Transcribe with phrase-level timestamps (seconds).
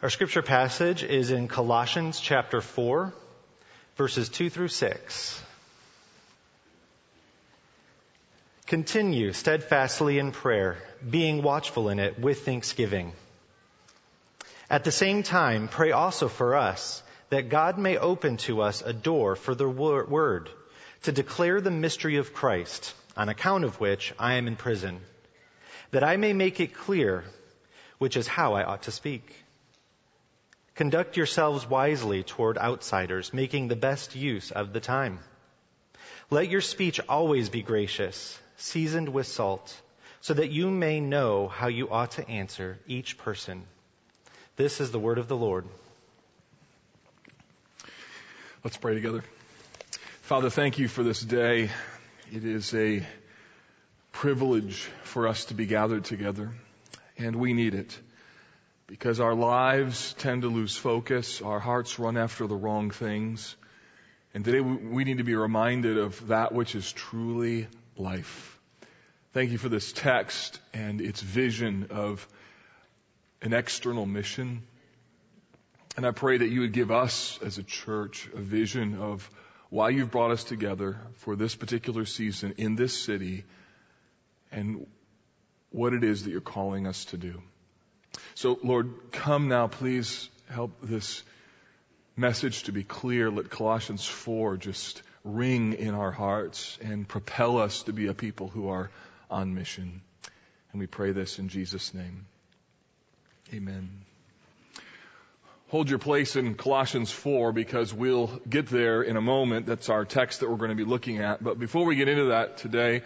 [0.00, 3.12] Our scripture passage is in Colossians chapter 4,
[3.96, 5.42] verses 2 through 6.
[8.68, 10.76] Continue steadfastly in prayer,
[11.10, 13.12] being watchful in it with thanksgiving.
[14.70, 18.92] At the same time, pray also for us, that God may open to us a
[18.92, 20.48] door for the word,
[21.02, 25.00] to declare the mystery of Christ, on account of which I am in prison,
[25.90, 27.24] that I may make it clear
[27.98, 29.34] which is how I ought to speak.
[30.78, 35.18] Conduct yourselves wisely toward outsiders, making the best use of the time.
[36.30, 39.76] Let your speech always be gracious, seasoned with salt,
[40.20, 43.64] so that you may know how you ought to answer each person.
[44.54, 45.64] This is the word of the Lord.
[48.62, 49.24] Let's pray together.
[50.22, 51.70] Father, thank you for this day.
[52.32, 53.04] It is a
[54.12, 56.52] privilege for us to be gathered together
[57.16, 57.98] and we need it
[58.88, 63.54] because our lives tend to lose focus, our hearts run after the wrong things,
[64.32, 68.58] and today we need to be reminded of that which is truly life.
[69.34, 72.26] Thank you for this text and its vision of
[73.42, 74.62] an external mission.
[75.96, 79.28] And I pray that you would give us as a church a vision of
[79.68, 83.44] why you've brought us together for this particular season in this city
[84.50, 84.86] and
[85.70, 87.42] what it is that you're calling us to do.
[88.34, 91.22] So, Lord, come now, please help this
[92.16, 93.30] message to be clear.
[93.30, 98.48] Let Colossians 4 just ring in our hearts and propel us to be a people
[98.48, 98.90] who are
[99.30, 100.02] on mission.
[100.72, 102.26] And we pray this in Jesus' name.
[103.52, 103.88] Amen.
[105.68, 109.66] Hold your place in Colossians 4 because we'll get there in a moment.
[109.66, 111.44] That's our text that we're going to be looking at.
[111.44, 113.02] But before we get into that today,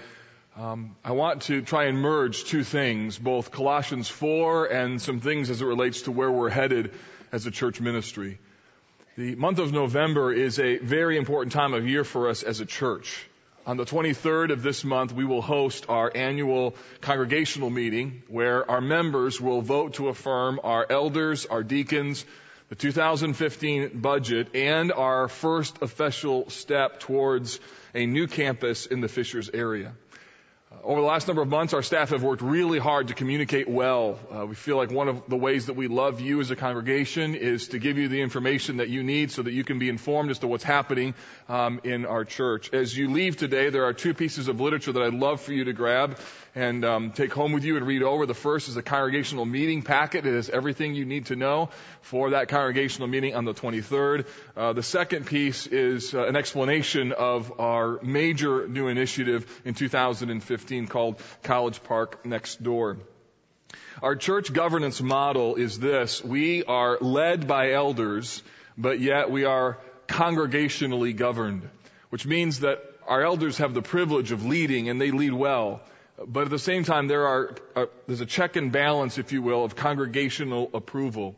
[0.56, 5.48] um, I want to try and merge two things, both Colossians 4 and some things
[5.48, 6.92] as it relates to where we're headed
[7.32, 8.38] as a church ministry.
[9.16, 12.66] The month of November is a very important time of year for us as a
[12.66, 13.26] church.
[13.64, 18.80] On the 23rd of this month, we will host our annual congregational meeting where our
[18.80, 22.26] members will vote to affirm our elders, our deacons,
[22.68, 27.60] the 2015 budget, and our first official step towards
[27.94, 29.92] a new campus in the Fishers area.
[30.84, 34.18] Over the last number of months, our staff have worked really hard to communicate well.
[34.34, 37.36] Uh, we feel like one of the ways that we love you as a congregation
[37.36, 40.32] is to give you the information that you need so that you can be informed
[40.32, 41.14] as to what's happening
[41.48, 42.72] um, in our church.
[42.72, 45.62] As you leave today, there are two pieces of literature that I'd love for you
[45.64, 46.18] to grab
[46.54, 48.26] and um, take home with you and read over.
[48.26, 50.26] The first is a congregational meeting packet.
[50.26, 51.70] It has everything you need to know
[52.02, 54.26] for that congregational meeting on the 23rd.
[54.56, 60.86] Uh, the second piece is uh, an explanation of our major new initiative in 2015
[60.88, 62.98] called College Park Next Door.
[64.02, 66.22] Our church governance model is this.
[66.22, 68.42] We are led by elders,
[68.76, 71.68] but yet we are congregationally governed,
[72.10, 75.80] which means that our elders have the privilege of leading and they lead well.
[76.18, 79.42] But at the same time, there are, uh, there's a check and balance, if you
[79.42, 81.36] will, of congregational approval.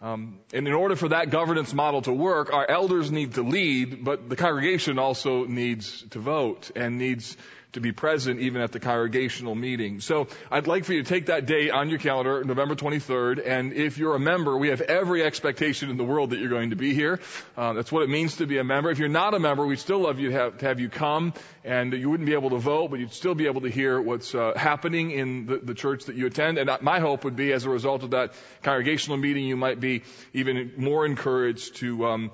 [0.00, 4.04] Um, and in order for that governance model to work, our elders need to lead,
[4.04, 7.36] but the congregation also needs to vote and needs
[7.72, 10.00] to be present even at the congregational meeting.
[10.00, 13.72] So I'd like for you to take that date on your calendar, November 23rd, and
[13.72, 16.76] if you're a member, we have every expectation in the world that you're going to
[16.76, 17.20] be here.
[17.56, 18.90] Uh, that's what it means to be a member.
[18.90, 21.34] If you're not a member, we'd still love you to have, to have you come,
[21.62, 24.34] and you wouldn't be able to vote, but you'd still be able to hear what's
[24.34, 26.56] uh, happening in the, the church that you attend.
[26.56, 30.04] And my hope would be, as a result of that congregational meeting, you might be
[30.32, 32.32] even more encouraged to um,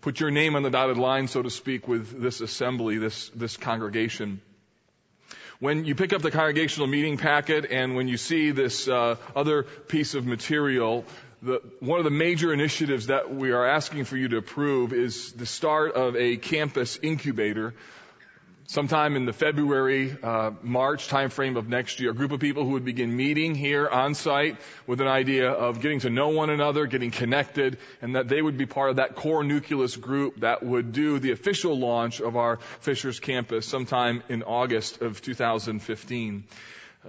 [0.00, 3.56] put your name on the dotted line, so to speak, with this assembly, this this
[3.56, 4.40] congregation.
[5.60, 9.64] When you pick up the congregational meeting packet and when you see this uh, other
[9.64, 11.04] piece of material,
[11.42, 15.32] the, one of the major initiatives that we are asking for you to approve is
[15.32, 17.74] the start of a campus incubator
[18.68, 22.72] sometime in the February, uh, March timeframe of next year, a group of people who
[22.72, 26.86] would begin meeting here on site with an idea of getting to know one another,
[26.86, 30.92] getting connected, and that they would be part of that core nucleus group that would
[30.92, 36.44] do the official launch of our Fishers campus sometime in August of 2015.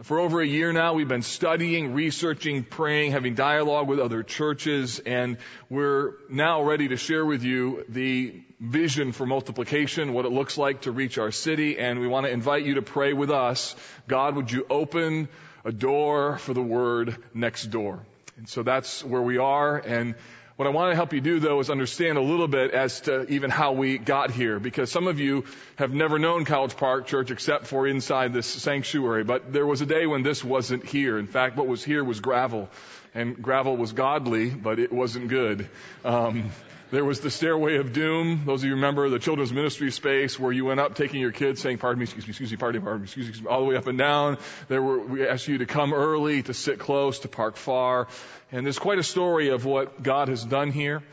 [0.03, 4.99] For over a year now, we've been studying, researching, praying, having dialogue with other churches,
[4.99, 5.37] and
[5.69, 10.81] we're now ready to share with you the vision for multiplication, what it looks like
[10.81, 13.75] to reach our city, and we want to invite you to pray with us.
[14.07, 15.27] God, would you open
[15.65, 17.99] a door for the word next door?
[18.37, 20.15] And so that's where we are, and
[20.59, 23.25] what I want to help you do though is understand a little bit as to
[23.31, 25.45] even how we got here because some of you
[25.77, 29.85] have never known College Park Church except for inside this sanctuary, but there was a
[29.85, 31.17] day when this wasn't here.
[31.17, 32.69] In fact, what was here was gravel
[33.15, 35.69] and gravel was godly, but it wasn't good.
[36.03, 36.51] Um,
[36.91, 38.43] there was the stairway of doom.
[38.45, 41.61] Those of you remember the children's ministry space where you went up taking your kids
[41.61, 43.51] saying, pardon me, excuse me, excuse me, pardon me, pardon me, excuse me, excuse me,
[43.51, 44.37] all the way up and down.
[44.67, 48.07] There were, we asked you to come early, to sit close, to park far.
[48.51, 51.03] And there's quite a story of what God has done here.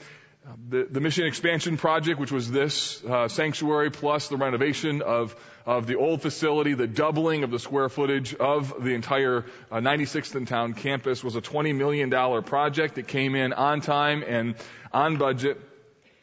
[0.68, 5.34] The, the mission expansion project, which was this uh, sanctuary plus the renovation of
[5.66, 10.36] of the old facility, the doubling of the square footage of the entire uh, 96th
[10.36, 12.08] and Towne campus was a $20 million
[12.44, 12.96] project.
[12.98, 14.54] It came in on time and
[14.96, 15.60] on budget.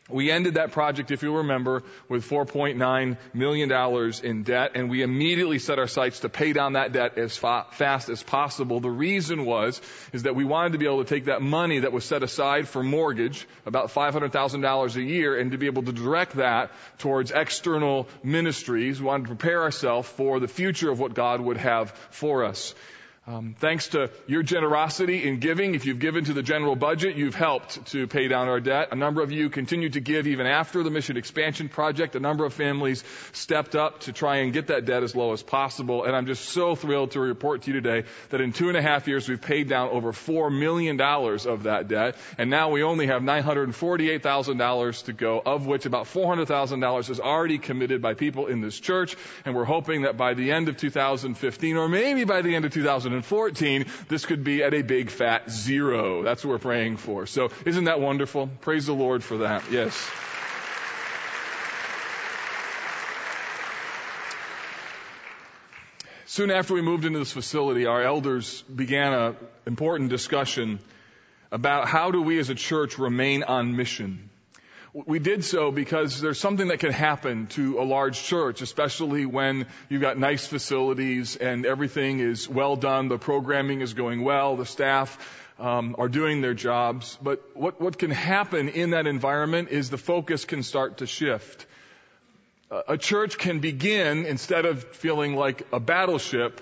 [0.09, 5.59] We ended that project, if you'll remember, with $4.9 million in debt, and we immediately
[5.59, 8.81] set our sights to pay down that debt as fa- fast as possible.
[8.81, 9.79] The reason was,
[10.11, 12.67] is that we wanted to be able to take that money that was set aside
[12.67, 18.09] for mortgage, about $500,000 a year, and to be able to direct that towards external
[18.23, 18.99] ministries.
[18.99, 22.75] We wanted to prepare ourselves for the future of what God would have for us.
[23.25, 27.35] Um, thanks to your generosity in giving, if you've given to the general budget, you've
[27.35, 28.89] helped to pay down our debt.
[28.91, 32.17] A number of you continued to give even after the mission expansion project.
[32.17, 35.41] A number of families stepped up to try and get that debt as low as
[35.41, 36.03] possible.
[36.03, 38.81] And I'm just so thrilled to report to you today that in two and a
[38.81, 42.17] half years, we've paid down over $4 million of that debt.
[42.37, 48.01] And now we only have $948,000 to go, of which about $400,000 is already committed
[48.01, 49.15] by people in this church.
[49.45, 52.73] And we're hoping that by the end of 2015, or maybe by the end of
[52.73, 56.24] 2015, 2014, this could be at a big fat zero.
[56.24, 57.25] That's what we're praying for.
[57.25, 58.48] So isn't that wonderful?
[58.62, 59.71] Praise the Lord for that.
[59.71, 59.94] Yes.
[66.25, 69.36] Soon after we moved into this facility, our elders began an
[69.68, 70.80] important discussion
[71.51, 74.31] about how do we as a church remain on mission.
[74.93, 79.65] We did so because there's something that can happen to a large church, especially when
[79.89, 84.67] you've got nice facilities and everything is well done, the programming is going well, the
[84.67, 85.17] staff
[85.57, 87.17] um, are doing their jobs.
[87.23, 91.65] But what, what can happen in that environment is the focus can start to shift.
[92.87, 96.61] A church can begin, instead of feeling like a battleship,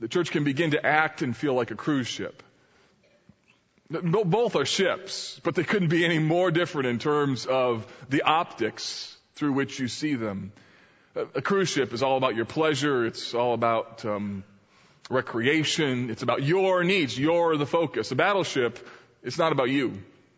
[0.00, 2.42] the church can begin to act and feel like a cruise ship.
[3.90, 9.16] Both are ships, but they couldn't be any more different in terms of the optics
[9.34, 10.52] through which you see them.
[11.16, 13.06] A cruise ship is all about your pleasure.
[13.06, 14.44] It's all about um,
[15.08, 16.10] recreation.
[16.10, 17.18] It's about your needs.
[17.18, 18.12] You're the focus.
[18.12, 18.78] A battleship,
[19.22, 19.94] it's not about you.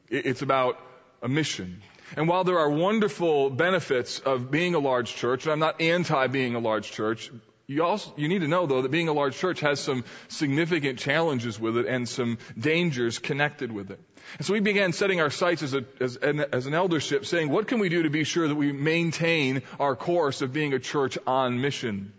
[0.08, 0.78] It's about
[1.20, 1.82] a mission.
[2.16, 6.26] And while there are wonderful benefits of being a large church, and I'm not anti
[6.28, 7.30] being a large church,
[7.70, 10.98] you also, you need to know though that being a large church has some significant
[10.98, 14.00] challenges with it and some dangers connected with it.
[14.38, 17.48] And so we began setting our sights as, a, as, an, as an eldership saying,
[17.48, 20.80] what can we do to be sure that we maintain our course of being a
[20.80, 22.12] church on mission?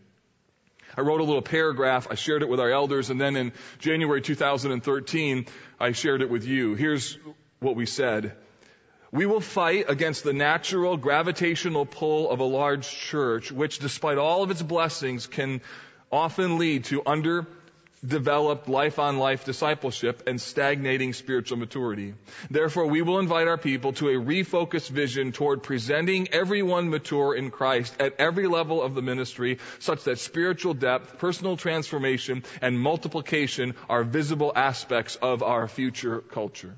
[0.96, 2.08] I wrote a little paragraph.
[2.10, 3.10] I shared it with our elders.
[3.10, 5.48] And then in January 2013,
[5.82, 6.76] I shared it with you.
[6.76, 7.18] Here's
[7.60, 8.38] what we said.
[9.14, 14.42] We will fight against the natural gravitational pull of a large church, which despite all
[14.42, 15.60] of its blessings can
[16.10, 22.14] often lead to underdeveloped life on life discipleship and stagnating spiritual maturity.
[22.50, 27.52] Therefore, we will invite our people to a refocused vision toward presenting everyone mature in
[27.52, 33.76] Christ at every level of the ministry such that spiritual depth, personal transformation, and multiplication
[33.90, 36.74] are visible aspects of our future culture.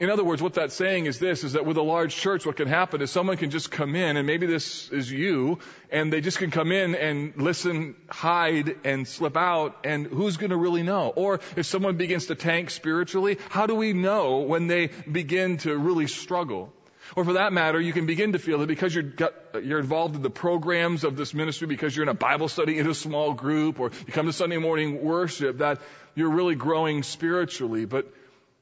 [0.00, 2.54] In other words, what that's saying is this, is that with a large church, what
[2.54, 5.58] can happen is someone can just come in, and maybe this is you,
[5.90, 10.56] and they just can come in and listen, hide, and slip out, and who's gonna
[10.56, 11.08] really know?
[11.08, 15.76] Or if someone begins to tank spiritually, how do we know when they begin to
[15.76, 16.72] really struggle?
[17.16, 19.32] Or for that matter, you can begin to feel that because you're, got,
[19.64, 22.88] you're involved in the programs of this ministry, because you're in a Bible study in
[22.88, 25.80] a small group, or you come to Sunday morning worship, that
[26.14, 28.06] you're really growing spiritually, but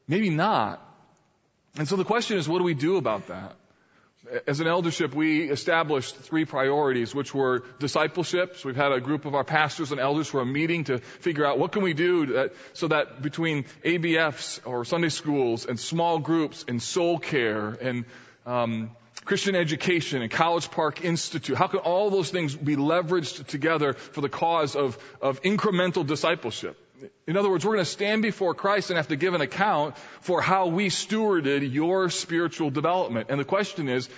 [0.07, 0.83] maybe not.
[1.77, 3.55] And so the question is, what do we do about that?
[4.45, 8.65] As an eldership, we established three priorities, which were discipleships.
[8.65, 11.59] We've had a group of our pastors and elders who are meeting to figure out
[11.59, 16.65] what can we do that, so that between ABFs or Sunday schools and small groups
[16.67, 18.05] and soul care and
[18.45, 18.91] um,
[19.23, 24.21] Christian education and College Park Institute, how can all those things be leveraged together for
[24.21, 26.77] the cause of, of incremental discipleship?
[27.27, 29.97] In other words, we're going to stand before Christ and have to give an account
[30.21, 33.27] for how we stewarded your spiritual development.
[33.29, 34.09] And the question is,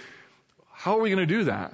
[0.72, 1.74] how are we going to do that?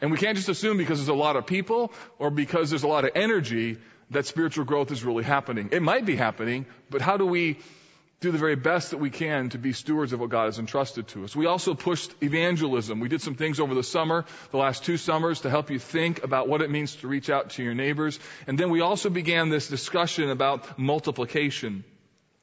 [0.00, 2.88] And we can't just assume because there's a lot of people or because there's a
[2.88, 3.78] lot of energy
[4.10, 5.70] that spiritual growth is really happening.
[5.72, 7.58] It might be happening, but how do we
[8.20, 11.06] do the very best that we can to be stewards of what God has entrusted
[11.08, 11.36] to us.
[11.36, 12.98] We also pushed evangelism.
[12.98, 16.24] We did some things over the summer, the last two summers, to help you think
[16.24, 18.18] about what it means to reach out to your neighbors.
[18.46, 21.84] And then we also began this discussion about multiplication.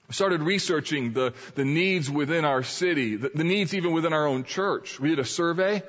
[0.08, 4.28] We started researching the, the needs within our city, the, the needs even within our
[4.28, 5.00] own church.
[5.00, 5.82] We did a survey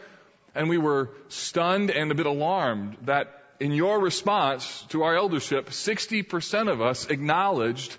[0.54, 5.68] and we were stunned and a bit alarmed that in your response to our eldership,
[5.68, 7.96] 60% of us acknowledged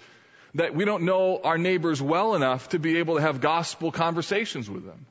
[0.55, 4.69] that we don't know our neighbors well enough to be able to have gospel conversations
[4.69, 5.05] with them.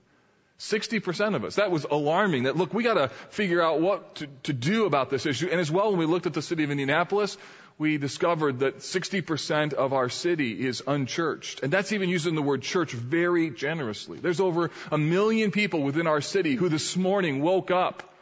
[0.58, 1.56] 60% of us.
[1.56, 2.44] That was alarming.
[2.44, 5.48] That look, we gotta figure out what to, to do about this issue.
[5.50, 7.36] And as well, when we looked at the city of Indianapolis,
[7.76, 11.62] we discovered that 60% of our city is unchurched.
[11.62, 14.20] And that's even using the word church very generously.
[14.20, 18.13] There's over a million people within our city who this morning woke up.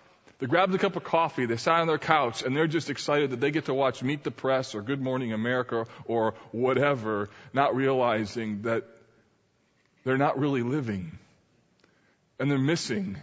[0.42, 3.30] They grabbed a cup of coffee, they sat on their couch, and they're just excited
[3.30, 7.76] that they get to watch Meet the Press or Good Morning America or whatever, not
[7.76, 8.82] realizing that
[10.02, 11.16] they're not really living.
[12.40, 13.18] And they're missing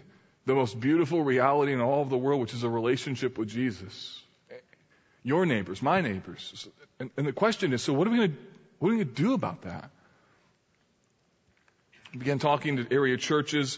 [0.45, 4.21] the most beautiful reality in all of the world, which is a relationship with Jesus
[5.21, 6.69] your neighbors, my neighbors.
[7.01, 8.29] And, and the question is, so what are we
[8.79, 9.89] going to do about that?
[12.13, 13.77] We began talking to area churches,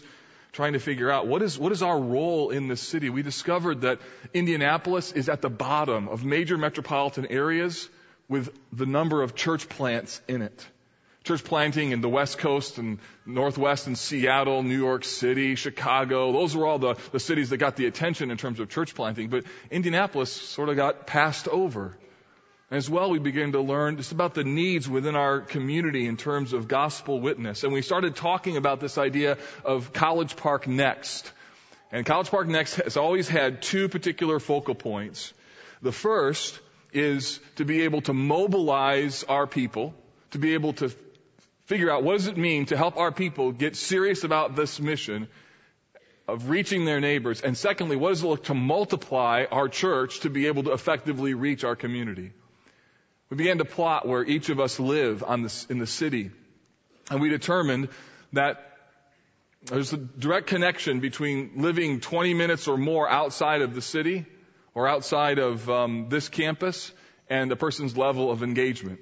[0.52, 3.10] trying to figure out what is what is our role in this city.
[3.10, 4.00] We discovered that
[4.34, 7.88] Indianapolis is at the bottom of major metropolitan areas
[8.28, 10.66] with the number of church plants in it
[11.24, 16.32] church planting in the West Coast and Northwest and Seattle, New York City, Chicago.
[16.32, 19.28] Those were all the, the cities that got the attention in terms of church planting.
[19.28, 21.96] But Indianapolis sort of got passed over.
[22.72, 26.54] As well, we began to learn just about the needs within our community in terms
[26.54, 27.64] of gospel witness.
[27.64, 31.30] And we started talking about this idea of College Park Next.
[31.92, 35.34] And College Park Next has always had two particular focal points.
[35.82, 36.58] The first
[36.94, 39.92] is to be able to mobilize our people,
[40.30, 40.90] to be able to
[41.66, 45.28] figure out what does it mean to help our people get serious about this mission
[46.26, 47.42] of reaching their neighbors.
[47.42, 51.34] And secondly, what does it look to multiply our church to be able to effectively
[51.34, 52.32] reach our community?
[53.32, 56.30] We began to plot where each of us live on this, in the city.
[57.10, 57.88] And we determined
[58.34, 58.76] that
[59.64, 64.26] there's a direct connection between living 20 minutes or more outside of the city
[64.74, 66.92] or outside of um, this campus
[67.26, 69.00] and a person's level of engagement.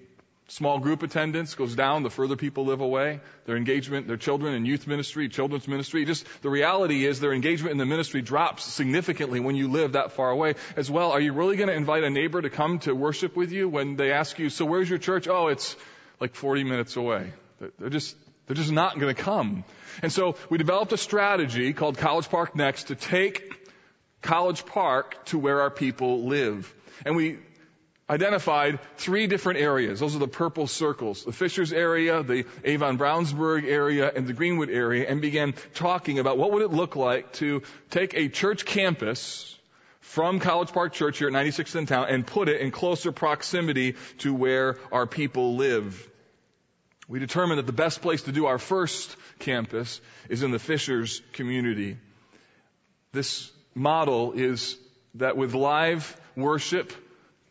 [0.50, 3.20] Small group attendance goes down the further people live away.
[3.44, 6.04] Their engagement, their children in youth ministry, children's ministry.
[6.04, 10.10] Just the reality is their engagement in the ministry drops significantly when you live that
[10.10, 10.56] far away.
[10.74, 13.52] As well, are you really going to invite a neighbor to come to worship with
[13.52, 15.28] you when they ask you, so where's your church?
[15.28, 15.76] Oh, it's
[16.18, 17.32] like 40 minutes away.
[17.78, 18.16] They're just,
[18.48, 19.62] they're just not going to come.
[20.02, 23.70] And so we developed a strategy called College Park Next to take
[24.20, 26.74] College Park to where our people live.
[27.06, 27.38] And we
[28.10, 30.00] identified three different areas.
[30.00, 31.24] Those are the purple circles.
[31.24, 36.36] The Fishers area, the Avon Brownsburg area, and the Greenwood area, and began talking about
[36.36, 39.56] what would it look like to take a church campus
[40.00, 43.94] from College Park Church here at 96th and Towne and put it in closer proximity
[44.18, 46.08] to where our people live.
[47.08, 51.22] We determined that the best place to do our first campus is in the Fishers
[51.32, 51.96] community.
[53.12, 54.76] This model is
[55.14, 56.92] that with live worship,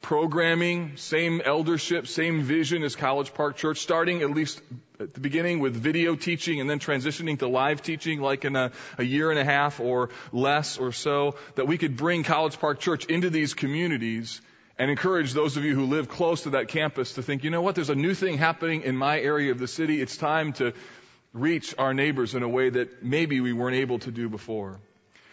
[0.02, 4.62] programming, same eldership, same vision as College Park Church, starting at least
[5.00, 8.72] at the beginning with video teaching and then transitioning to live teaching like in a,
[8.98, 12.80] a year and a half or less or so, that we could bring College Park
[12.80, 14.42] Church into these communities
[14.78, 17.62] and encourage those of you who live close to that campus to think, you know
[17.62, 20.02] what, there's a new thing happening in my area of the city.
[20.02, 20.74] It's time to
[21.34, 24.80] reach our neighbors in a way that maybe we weren't able to do before.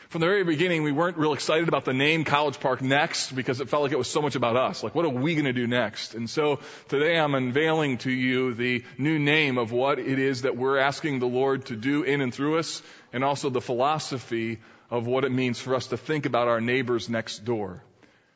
[0.09, 3.61] From the very beginning, we weren't real excited about the name College Park Next because
[3.61, 4.85] it felt like it was so much about us.
[4.85, 6.15] Like, what are we going to do next?
[6.15, 10.57] And so today I'm unveiling to you the new name of what it is that
[10.57, 12.83] we're asking the Lord to do in and through us,
[13.13, 14.61] and also the philosophy
[14.93, 17.83] of what it means for us to think about our neighbors next door.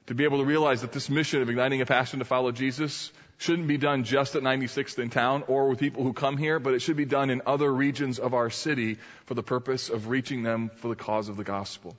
[0.07, 3.13] To be able to realize that this mission of igniting a passion to follow Jesus
[3.41, 6.75] shouldn't be done just at 96th in town or with people who come here, but
[6.75, 10.43] it should be done in other regions of our city for the purpose of reaching
[10.43, 11.97] them for the cause of the gospel.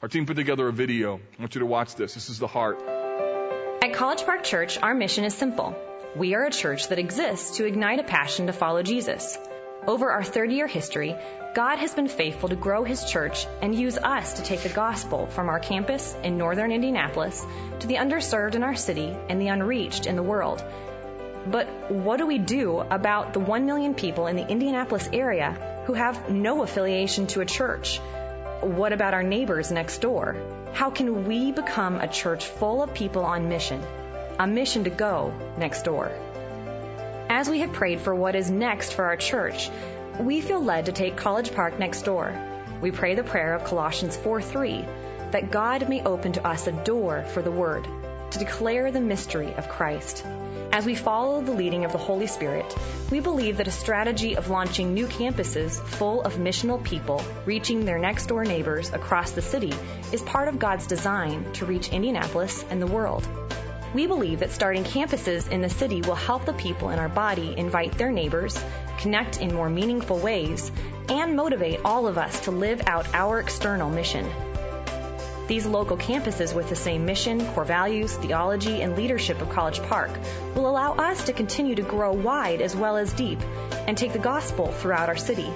[0.00, 1.16] Our team put together a video.
[1.16, 2.14] I want you to watch this.
[2.14, 2.80] This is the heart.
[3.82, 5.76] At College Park Church, our mission is simple.
[6.14, 9.36] We are a church that exists to ignite a passion to follow Jesus.
[9.86, 11.16] Over our 30 year history,
[11.54, 15.26] God has been faithful to grow His church and use us to take the gospel
[15.26, 17.44] from our campus in northern Indianapolis
[17.80, 20.62] to the underserved in our city and the unreached in the world.
[21.46, 25.92] But what do we do about the 1 million people in the Indianapolis area who
[25.92, 27.98] have no affiliation to a church?
[28.60, 30.36] What about our neighbors next door?
[30.72, 33.82] How can we become a church full of people on mission?
[34.38, 36.10] A mission to go next door.
[37.28, 39.68] As we have prayed for what is next for our church,
[40.20, 42.32] we feel led to take College Park next door.
[42.80, 44.84] We pray the prayer of Colossians 4 3
[45.32, 47.86] that God may open to us a door for the Word.
[48.28, 50.24] to declare the mystery of Christ.
[50.72, 52.66] As we follow the leading of the Holy Spirit,
[53.10, 57.98] we believe that a strategy of launching new campuses full of missional people reaching their
[57.98, 59.72] next door neighbors across the city
[60.12, 63.45] is part of God's design to reach Indianapolis and the world.
[63.94, 67.54] We believe that starting campuses in the city will help the people in our body
[67.56, 68.62] invite their neighbors,
[68.98, 70.70] connect in more meaningful ways,
[71.08, 74.28] and motivate all of us to live out our external mission.
[75.46, 80.10] These local campuses with the same mission, core values, theology, and leadership of College Park
[80.56, 83.40] will allow us to continue to grow wide as well as deep
[83.86, 85.48] and take the gospel throughout our city.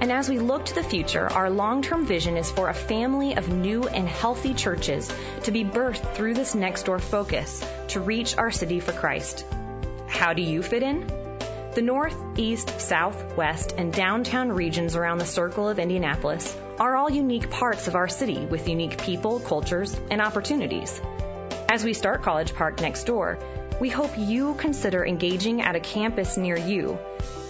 [0.00, 3.34] And as we look to the future, our long term vision is for a family
[3.36, 5.10] of new and healthy churches
[5.44, 9.46] to be birthed through this next door focus to reach our city for Christ.
[10.06, 11.06] How do you fit in?
[11.74, 17.10] The north, east, south, west, and downtown regions around the circle of Indianapolis are all
[17.10, 21.00] unique parts of our city with unique people, cultures, and opportunities.
[21.68, 23.38] As we start College Park next door,
[23.80, 26.98] we hope you consider engaging at a campus near you,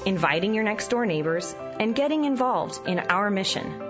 [0.06, 3.82] inviting your next door neighbors, and getting involved in our mission.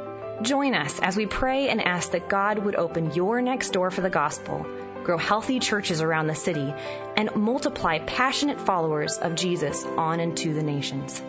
[0.42, 4.00] Join us as we pray and ask that God would open your next door for
[4.00, 4.66] the gospel
[5.06, 6.74] grow healthy churches around the city,
[7.16, 11.22] and multiply passionate followers of Jesus on into the nations.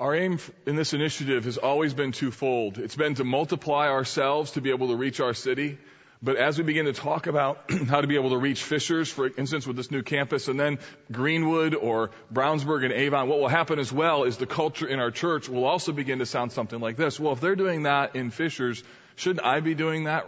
[0.00, 2.78] Our aim in this initiative has always been twofold.
[2.78, 5.76] It's been to multiply ourselves to be able to reach our city.
[6.22, 9.28] But as we begin to talk about how to be able to reach Fishers, for
[9.36, 10.78] instance, with this new campus, and then
[11.12, 15.10] Greenwood or Brownsburg and Avon, what will happen as well is the culture in our
[15.10, 17.20] church will also begin to sound something like this.
[17.20, 18.82] Well, if they're doing that in Fishers,
[19.16, 20.26] shouldn't I be doing that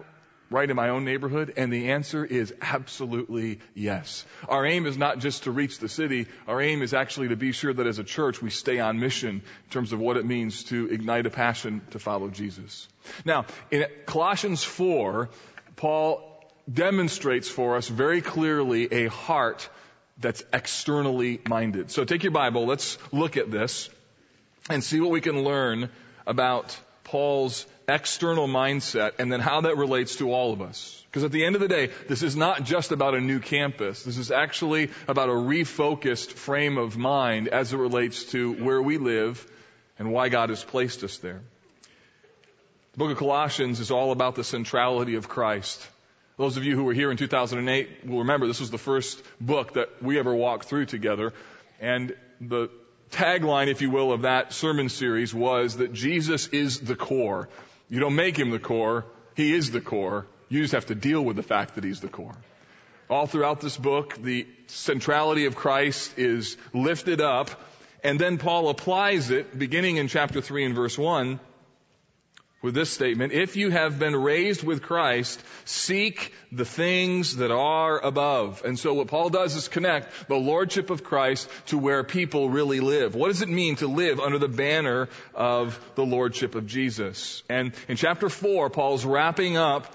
[0.50, 1.54] right in my own neighborhood?
[1.57, 4.25] And the answer is absolutely yes.
[4.49, 6.26] Our aim is not just to reach the city.
[6.47, 9.42] Our aim is actually to be sure that as a church we stay on mission
[9.64, 12.88] in terms of what it means to ignite a passion to follow Jesus.
[13.25, 15.28] Now, in Colossians 4,
[15.78, 19.68] Paul demonstrates for us very clearly a heart
[20.18, 21.90] that's externally minded.
[21.92, 23.88] So take your Bible, let's look at this
[24.68, 25.88] and see what we can learn
[26.26, 31.02] about Paul's external mindset and then how that relates to all of us.
[31.07, 34.02] Because at the end of the day, this is not just about a new campus.
[34.02, 38.98] This is actually about a refocused frame of mind as it relates to where we
[38.98, 39.46] live
[39.98, 41.40] and why God has placed us there.
[42.98, 45.87] Book of Colossians is all about the centrality of Christ.
[46.37, 49.74] Those of you who were here in 2008 will remember this was the first book
[49.74, 51.32] that we ever walked through together.
[51.80, 52.70] And the
[53.12, 57.48] tagline, if you will, of that sermon series was that Jesus is the core.
[57.88, 59.04] You don't make him the core.
[59.37, 60.26] He is the core.
[60.48, 62.34] You just have to deal with the fact that he's the core.
[63.08, 67.48] All throughout this book, the centrality of Christ is lifted up,
[68.02, 71.38] and then Paul applies it, beginning in chapter 3 and verse 1,
[72.61, 78.05] with this statement, if you have been raised with Christ, seek the things that are
[78.05, 78.62] above.
[78.64, 82.81] And so what Paul does is connect the lordship of Christ to where people really
[82.81, 83.14] live.
[83.14, 87.44] What does it mean to live under the banner of the lordship of Jesus?
[87.49, 89.94] And in chapter 4, Paul's wrapping up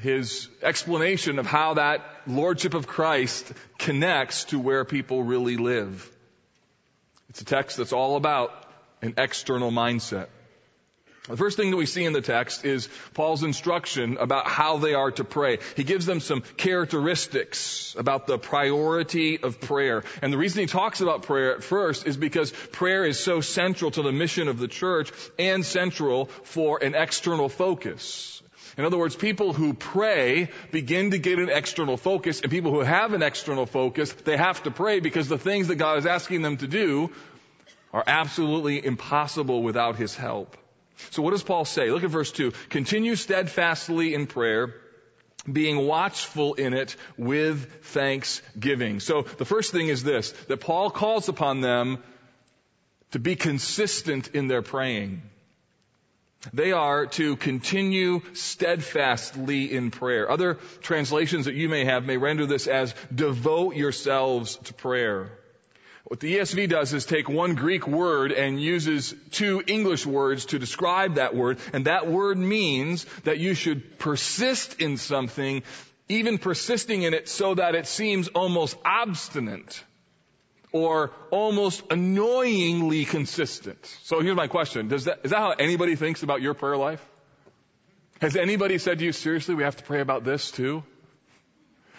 [0.00, 6.10] his explanation of how that lordship of Christ connects to where people really live.
[7.30, 8.50] It's a text that's all about
[9.00, 10.26] an external mindset.
[11.26, 14.92] The first thing that we see in the text is Paul's instruction about how they
[14.92, 15.58] are to pray.
[15.74, 20.04] He gives them some characteristics about the priority of prayer.
[20.20, 23.90] And the reason he talks about prayer at first is because prayer is so central
[23.92, 28.42] to the mission of the church and central for an external focus.
[28.76, 32.80] In other words, people who pray begin to get an external focus, and people who
[32.80, 36.42] have an external focus, they have to pray because the things that God is asking
[36.42, 37.10] them to do
[37.94, 40.58] are absolutely impossible without His help.
[41.10, 41.90] So what does Paul say?
[41.90, 42.52] Look at verse 2.
[42.70, 44.74] Continue steadfastly in prayer,
[45.50, 49.00] being watchful in it with thanksgiving.
[49.00, 52.02] So the first thing is this, that Paul calls upon them
[53.10, 55.22] to be consistent in their praying.
[56.52, 60.30] They are to continue steadfastly in prayer.
[60.30, 65.30] Other translations that you may have may render this as devote yourselves to prayer.
[66.04, 70.58] What the ESV does is take one Greek word and uses two English words to
[70.58, 75.62] describe that word, and that word means that you should persist in something,
[76.10, 79.82] even persisting in it so that it seems almost obstinate
[80.72, 83.78] or almost annoyingly consistent.
[84.02, 84.88] So here's my question.
[84.88, 87.02] Does that, is that how anybody thinks about your prayer life?
[88.20, 90.82] Has anybody said to you, seriously, we have to pray about this too?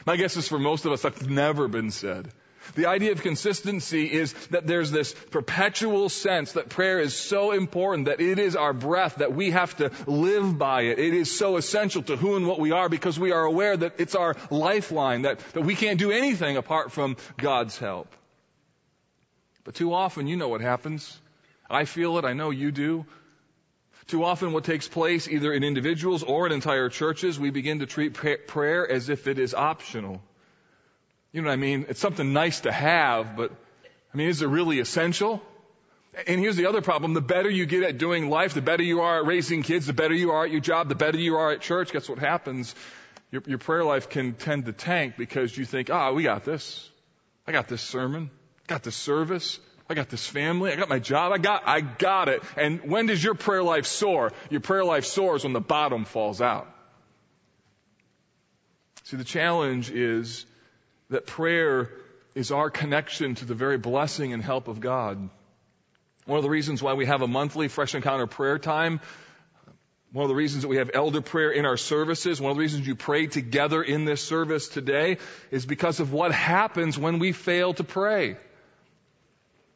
[0.05, 2.29] My guess is for most of us, that's never been said.
[2.73, 8.05] The idea of consistency is that there's this perpetual sense that prayer is so important
[8.05, 10.99] that it is our breath, that we have to live by it.
[10.99, 13.99] It is so essential to who and what we are because we are aware that
[13.99, 18.07] it's our lifeline, that, that we can't do anything apart from God's help.
[19.63, 21.19] But too often, you know what happens.
[21.69, 23.05] I feel it, I know you do.
[24.07, 27.87] Too often what takes place either in individuals or in entire churches, we begin to
[27.87, 30.21] treat prayer as if it is optional.
[31.35, 31.87] You know what I mean?
[31.89, 33.51] It's something nice to have, but
[34.13, 35.41] I mean, is it really essential?
[36.27, 37.13] And here's the other problem.
[37.13, 39.91] The better you get at doing life, the better you are at raising kids, the
[39.91, 42.73] better you are at your job, the better you are at church, guess what happens?
[43.31, 46.45] Your, your prayer life can tend to tank because you think, ah, oh, we got
[46.45, 46.89] this.
[47.45, 48.29] I got this sermon.
[48.69, 49.59] I got this service.
[49.89, 50.71] I got this family.
[50.71, 51.33] I got my job.
[51.33, 52.43] I got, I got it.
[52.55, 54.31] And when does your prayer life soar?
[54.49, 56.73] Your prayer life soars when the bottom falls out.
[59.03, 60.45] See, the challenge is
[61.09, 61.89] that prayer
[62.33, 65.29] is our connection to the very blessing and help of God.
[66.25, 68.99] One of the reasons why we have a monthly Fresh Encounter prayer time,
[70.11, 72.61] one of the reasons that we have elder prayer in our services, one of the
[72.61, 75.17] reasons you pray together in this service today
[75.51, 78.37] is because of what happens when we fail to pray.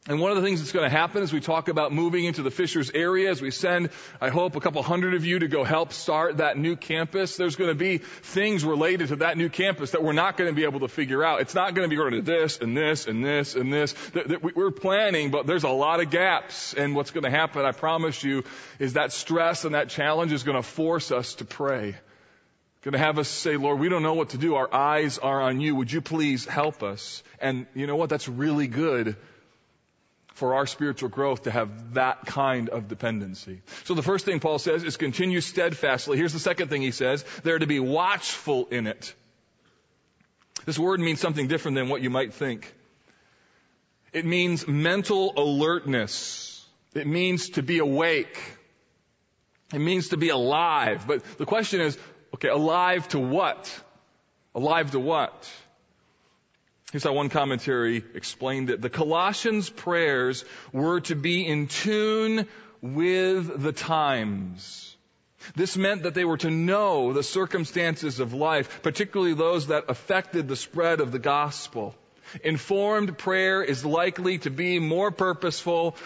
[0.08, 2.42] And one of the things that's going to happen as we talk about moving into
[2.42, 5.62] the Fishers area, as we send, I hope, a couple hundred of you to go
[5.62, 9.90] help start that new campus, there's going to be things related to that new campus
[9.90, 11.42] that we're not going to be able to figure out.
[11.42, 13.94] It's not going to be going to this and this and this and this.
[14.40, 16.72] We're planning, but there's a lot of gaps.
[16.72, 18.44] And what's going to happen, I promise you,
[18.78, 21.94] is that stress and that challenge is going to force us to pray.
[22.82, 24.54] Going to have us say, Lord, we don't know what to do.
[24.54, 25.76] Our eyes are on you.
[25.76, 27.22] Would you please help us?
[27.38, 28.08] And you know what?
[28.08, 29.16] That's really good
[30.40, 33.60] for our spiritual growth to have that kind of dependency.
[33.84, 36.16] So the first thing Paul says is continue steadfastly.
[36.16, 37.24] Here's the second thing he says.
[37.44, 39.14] They're to be watchful in it.
[40.64, 42.74] This word means something different than what you might think.
[44.14, 46.66] It means mental alertness.
[46.94, 48.40] It means to be awake.
[49.74, 51.06] It means to be alive.
[51.06, 51.98] But the question is,
[52.34, 53.70] okay, alive to what?
[54.54, 55.50] Alive to what?
[56.92, 58.80] Here's how one commentary explained it.
[58.80, 62.48] The Colossians prayers were to be in tune
[62.82, 64.96] with the times.
[65.54, 70.48] This meant that they were to know the circumstances of life, particularly those that affected
[70.48, 71.94] the spread of the gospel.
[72.44, 75.96] Informed prayer is likely to be more purposeful,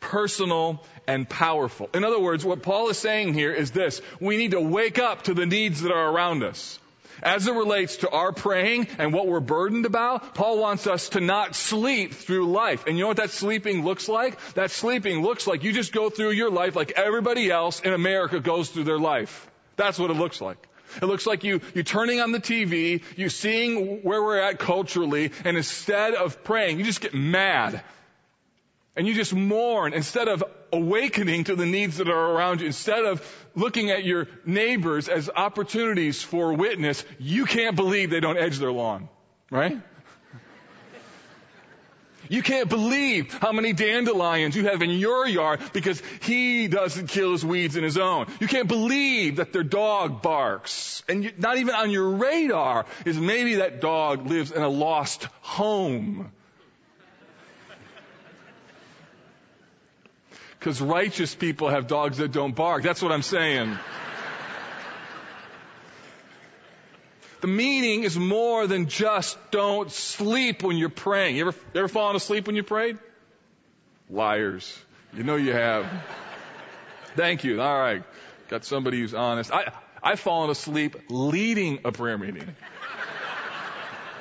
[0.00, 1.88] personal, and powerful.
[1.94, 4.00] In other words, what Paul is saying here is this.
[4.20, 6.79] We need to wake up to the needs that are around us.
[7.22, 11.20] As it relates to our praying and what we're burdened about, Paul wants us to
[11.20, 12.86] not sleep through life.
[12.86, 14.38] And you know what that sleeping looks like?
[14.54, 18.40] That sleeping looks like you just go through your life like everybody else in America
[18.40, 19.50] goes through their life.
[19.76, 20.66] That's what it looks like.
[20.96, 25.30] It looks like you, you turning on the TV, you seeing where we're at culturally,
[25.44, 27.82] and instead of praying, you just get mad.
[28.96, 32.66] And you just mourn instead of awakening to the needs that are around you.
[32.66, 38.38] Instead of looking at your neighbors as opportunities for witness, you can't believe they don't
[38.38, 39.08] edge their lawn.
[39.50, 39.80] Right?
[42.30, 47.32] You can't believe how many dandelions you have in your yard because he doesn't kill
[47.32, 48.26] his weeds in his own.
[48.38, 51.02] You can't believe that their dog barks.
[51.08, 55.24] And you, not even on your radar is maybe that dog lives in a lost
[55.40, 56.30] home.
[60.60, 62.82] Because righteous people have dogs that don't bark.
[62.82, 63.78] That's what I'm saying.
[67.40, 71.36] the meaning is more than just don't sleep when you're praying.
[71.36, 72.98] You ever, ever fallen asleep when you prayed?
[74.10, 74.78] Liars.
[75.14, 75.86] You know you have.
[77.16, 77.62] Thank you.
[77.62, 78.02] All right.
[78.48, 79.50] Got somebody who's honest.
[79.50, 82.54] I, I've fallen asleep leading a prayer meeting.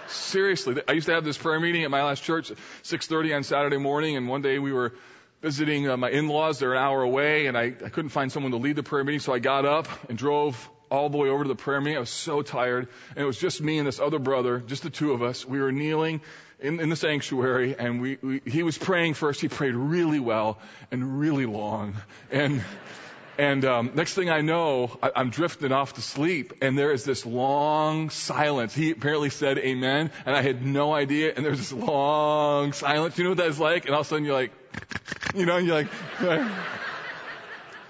[0.08, 0.82] Seriously.
[0.88, 2.49] I used to have this prayer meeting at my last church,
[2.84, 4.93] 6.30 on Saturday morning, and one day we were
[5.41, 6.60] visiting uh, my in-laws.
[6.60, 9.19] They're an hour away, and I, I couldn't find someone to lead the prayer meeting,
[9.19, 11.97] so I got up and drove all the way over to the prayer meeting.
[11.97, 14.89] I was so tired, and it was just me and this other brother, just the
[14.89, 15.45] two of us.
[15.45, 16.21] We were kneeling
[16.60, 19.39] in, in the sanctuary, and we, we he was praying first.
[19.39, 20.60] He prayed really well
[20.91, 21.95] and really long,
[22.32, 22.63] and.
[23.38, 27.06] And um, next thing I know, I, I'm drifting off to sleep, and there is
[27.06, 28.75] this long silence.
[28.75, 31.32] He apparently said "Amen," and I had no idea.
[31.34, 33.17] And there's this long silence.
[33.17, 33.86] You know what that's like?
[33.86, 34.52] And all of a sudden, you're like,
[35.34, 35.88] you know, you're like,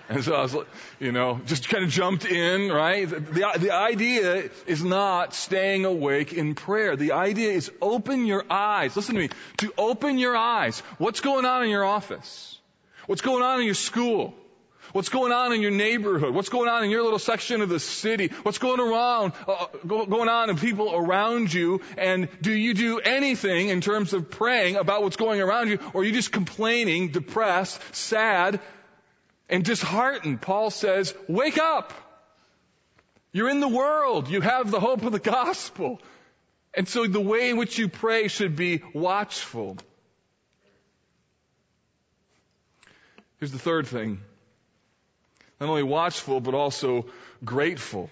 [0.09, 0.55] and so I was,
[0.99, 3.07] you know, just kind of jumped in, right?
[3.07, 6.95] The, the idea is not staying awake in prayer.
[6.95, 8.95] The idea is open your eyes.
[8.95, 9.29] Listen to me.
[9.57, 10.79] To open your eyes.
[10.97, 12.57] What's going on in your office?
[13.05, 14.33] What's going on in your school?
[14.91, 16.33] What's going on in your neighborhood?
[16.33, 18.27] What's going on in your little section of the city?
[18.43, 21.81] What's going around, uh, going on in people around you?
[21.97, 25.79] And do you do anything in terms of praying about what's going around you?
[25.93, 28.59] Or are you just complaining, depressed, sad,
[29.47, 30.41] and disheartened?
[30.41, 31.93] Paul says, wake up!
[33.31, 34.27] You're in the world.
[34.27, 36.01] You have the hope of the gospel.
[36.73, 39.77] And so the way in which you pray should be watchful.
[43.39, 44.19] Here's the third thing
[45.59, 47.05] not only watchful, but also
[47.43, 48.09] grateful.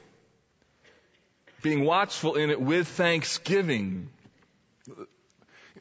[1.61, 4.09] Being watchful in it with thanksgiving.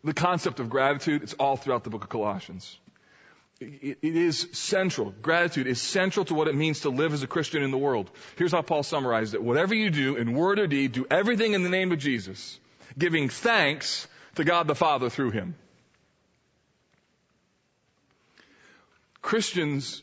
[0.04, 2.78] The concept of gratitude, it's all throughout the book of Colossians.
[3.58, 5.14] It is central.
[5.22, 8.10] Gratitude is central to what it means to live as a Christian in the world.
[8.36, 9.42] Here's how Paul summarized it.
[9.42, 12.58] Whatever you do in word or deed, do everything in the name of Jesus,
[12.98, 15.54] giving thanks to God the Father through him.
[19.22, 20.02] Christians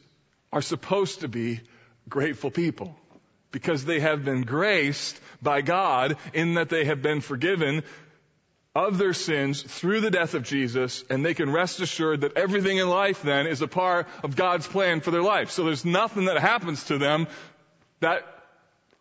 [0.53, 1.59] are supposed to be
[2.07, 2.95] grateful people
[3.51, 7.83] because they have been graced by God in that they have been forgiven
[8.75, 12.77] of their sins through the death of Jesus, and they can rest assured that everything
[12.77, 15.51] in life then is a part of God's plan for their life.
[15.51, 17.27] So there's nothing that happens to them
[17.99, 18.23] that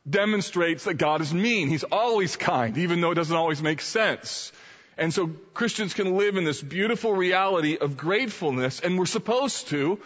[0.09, 1.69] demonstrates that God is mean.
[1.69, 4.53] He's always kind, even though it doesn't always make sense.
[4.99, 9.99] And so Christians can live in this beautiful reality of gratefulness, and we're supposed to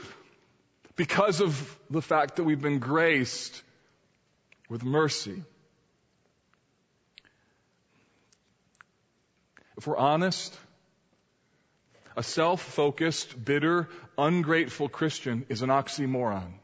[0.97, 3.63] because of the fact that we've been graced
[4.69, 5.43] with mercy.
[9.77, 10.59] If we're honest,
[12.17, 16.55] a self focused, bitter, ungrateful Christian is an oxymoron.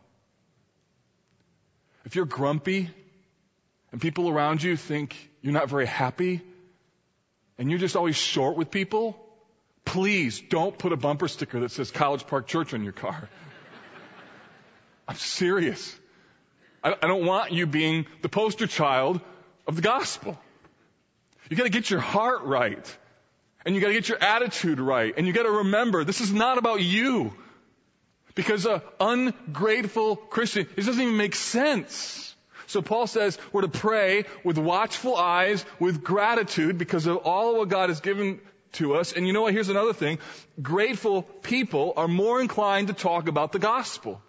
[2.07, 2.91] If you're grumpy
[3.93, 6.41] and people around you think you're not very happy
[7.59, 9.19] and you're just always short with people,
[9.85, 13.29] please don't put a bumper sticker that says College Park Church on your car.
[15.13, 15.95] I'm serious.
[16.83, 19.21] I, I don't want you being the poster child
[19.67, 20.39] of the gospel.
[21.51, 22.99] You gotta get your heart right.
[23.67, 25.13] And you gotta get your attitude right.
[25.15, 27.35] And you gotta remember, this is not about you.
[28.35, 32.35] Because an ungrateful Christian, it doesn't even make sense.
[32.67, 37.69] So Paul says we're to pray with watchful eyes, with gratitude because of all what
[37.69, 38.41] God has given
[38.73, 39.13] to us.
[39.13, 39.53] And you know what?
[39.53, 40.21] Here's another thing.
[40.63, 44.23] Grateful people are more inclined to talk about the gospel.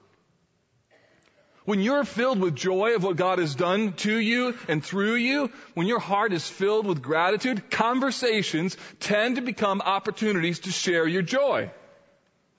[1.65, 5.49] When you're filled with joy of what God has done to you and through you,
[5.75, 11.21] when your heart is filled with gratitude, conversations tend to become opportunities to share your
[11.21, 11.71] joy.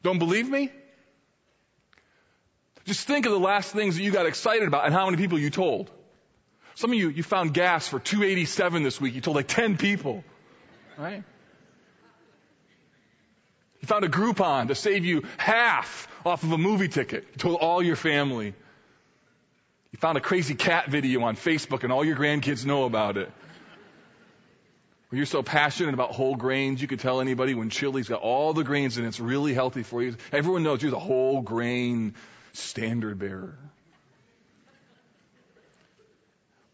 [0.03, 0.71] Don't believe me?
[2.87, 5.39] Just think of the last things that you got excited about and how many people
[5.39, 5.91] you told.
[6.75, 9.15] Some of you, you found gas for 287 this week.
[9.15, 10.25] You told like 10 people.
[10.99, 11.23] Right?
[13.81, 17.27] You found a Groupon to save you half off of a movie ticket.
[17.33, 18.55] You told all your family.
[19.95, 23.31] You found a crazy cat video on Facebook and all your grandkids know about it.
[25.13, 28.55] Or you're so passionate about whole grains, you could tell anybody when chili's got all
[28.55, 30.17] the grains and it's really healthy for you.
[30.33, 32.17] Everyone knows you're the whole grain
[32.55, 33.57] standard bearer.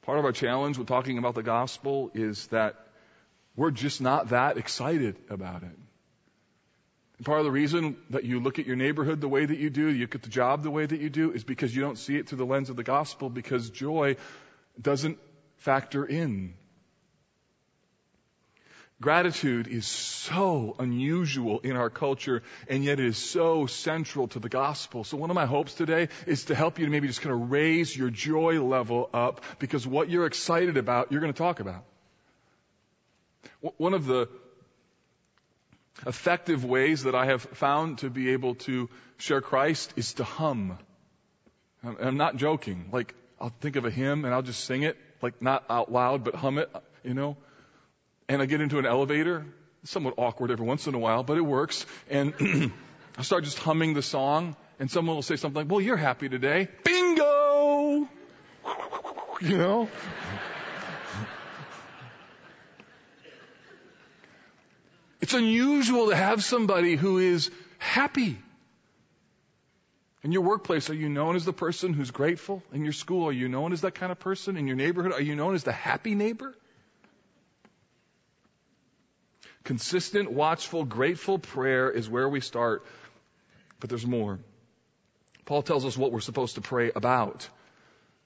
[0.00, 2.87] Part of our challenge with talking about the gospel is that
[3.54, 5.78] we're just not that excited about it.
[7.24, 9.88] Part of the reason that you look at your neighborhood the way that you do,
[9.88, 12.16] you look at the job the way that you do, is because you don't see
[12.16, 14.16] it through the lens of the gospel because joy
[14.80, 15.18] doesn't
[15.59, 16.54] factor in.
[19.02, 24.50] Gratitude is so unusual in our culture, and yet it is so central to the
[24.50, 25.04] gospel.
[25.04, 27.50] So one of my hopes today is to help you to maybe just kind of
[27.50, 31.85] raise your joy level up because what you're excited about, you're going to talk about.
[33.78, 34.28] One of the
[36.06, 40.78] effective ways that I have found to be able to share Christ is to hum.
[41.82, 42.90] I'm not joking.
[42.92, 46.24] Like, I'll think of a hymn and I'll just sing it, like not out loud,
[46.24, 46.70] but hum it,
[47.02, 47.36] you know.
[48.28, 49.46] And I get into an elevator,
[49.84, 51.86] somewhat awkward every once in a while, but it works.
[52.08, 52.34] And
[53.18, 56.28] I start just humming the song, and someone will say something like, Well, you're happy
[56.28, 56.68] today.
[56.84, 58.08] Bingo!
[59.42, 59.88] You know?
[65.30, 68.36] It's unusual to have somebody who is happy.
[70.24, 72.64] In your workplace, are you known as the person who's grateful?
[72.72, 74.56] In your school, are you known as that kind of person?
[74.56, 76.52] In your neighborhood, are you known as the happy neighbor?
[79.62, 82.84] Consistent, watchful, grateful prayer is where we start,
[83.78, 84.40] but there's more.
[85.44, 87.48] Paul tells us what we're supposed to pray about.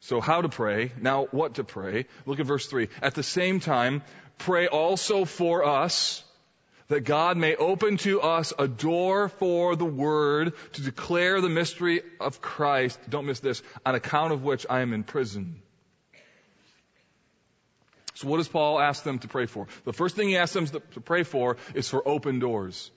[0.01, 2.07] So, how to pray, now what to pray.
[2.25, 2.89] Look at verse 3.
[3.03, 4.03] At the same time,
[4.39, 6.24] pray also for us
[6.95, 12.03] that God may open to us a door for the word to declare the mystery
[12.21, 15.61] of Christ, don't miss this, on account of which I am in prison.
[18.15, 19.67] So what does Paul ask them to pray for?
[19.85, 22.93] The first thing he asks them to pray for is for open doors.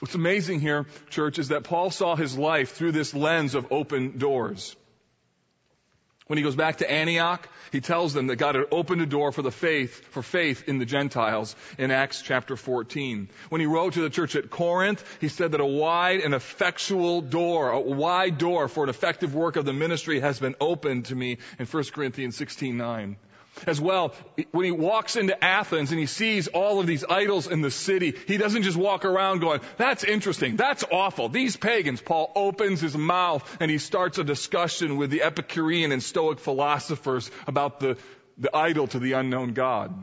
[0.00, 4.18] What's amazing here, church, is that Paul saw his life through this lens of open
[4.18, 4.76] doors.
[6.28, 9.32] When he goes back to Antioch, he tells them that God had opened a door
[9.32, 13.28] for the faith, for faith in the Gentiles in Acts chapter 14.
[13.48, 17.22] When he wrote to the church at Corinth, he said that a wide and effectual
[17.22, 21.16] door, a wide door for an effective work of the ministry has been opened to
[21.16, 23.16] me in 1 Corinthians 16, 9.
[23.66, 24.14] As well,
[24.50, 28.14] when he walks into Athens and he sees all of these idols in the city,
[28.26, 32.00] he doesn't just walk around going, that's interesting, that's awful, these pagans.
[32.00, 37.30] Paul opens his mouth and he starts a discussion with the Epicurean and Stoic philosophers
[37.46, 37.98] about the,
[38.38, 39.94] the idol to the unknown God.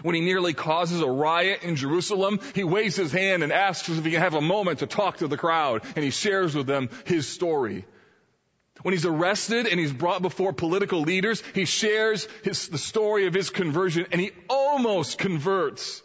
[0.00, 4.02] When he nearly causes a riot in Jerusalem, he waves his hand and asks if
[4.02, 6.88] he can have a moment to talk to the crowd, and he shares with them
[7.04, 7.84] his story.
[8.82, 13.34] When he's arrested and he's brought before political leaders, he shares his, the story of
[13.34, 16.02] his conversion and he almost converts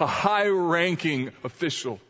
[0.00, 2.00] a high ranking official.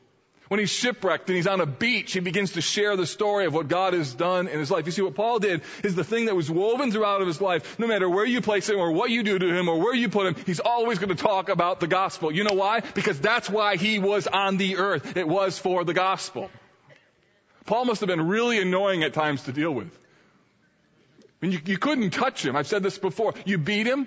[0.49, 3.55] When he's shipwrecked and he's on a beach, he begins to share the story of
[3.55, 4.87] what God has done in his life.
[4.87, 7.81] You see, what Paul did is the thing that was woven throughout of his life.
[7.81, 10.09] No matter where you place him or what you do to him or where you
[10.09, 12.31] put him, he's always going to talk about the gospel.
[12.31, 12.81] You know why?
[12.81, 15.17] Because that's why he was on the earth.
[15.17, 16.49] It was for the gospel.
[17.67, 19.97] Paul must have been really annoying at times to deal with.
[21.23, 22.57] I mean, you, you couldn't touch him.
[22.57, 23.35] I've said this before.
[23.45, 24.07] You beat him.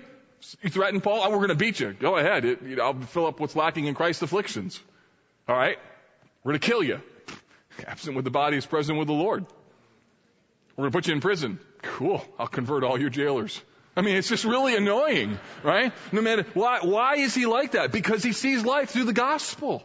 [0.62, 1.20] You threaten Paul.
[1.22, 1.92] Oh, we're going to beat you.
[1.92, 2.44] Go ahead.
[2.44, 4.80] It, you know, I'll fill up what's lacking in Christ's afflictions.
[5.48, 5.76] All right.
[6.42, 7.00] We're going to kill you.
[7.86, 9.44] Absent with the body is present with the Lord.
[10.76, 11.60] We're going to put you in prison.
[11.82, 12.24] Cool.
[12.38, 13.60] I'll convert all your jailers.
[13.96, 15.92] I mean, it's just really annoying, right?
[16.12, 17.92] No matter why, why is he like that?
[17.92, 19.82] Because he sees life through the gospel.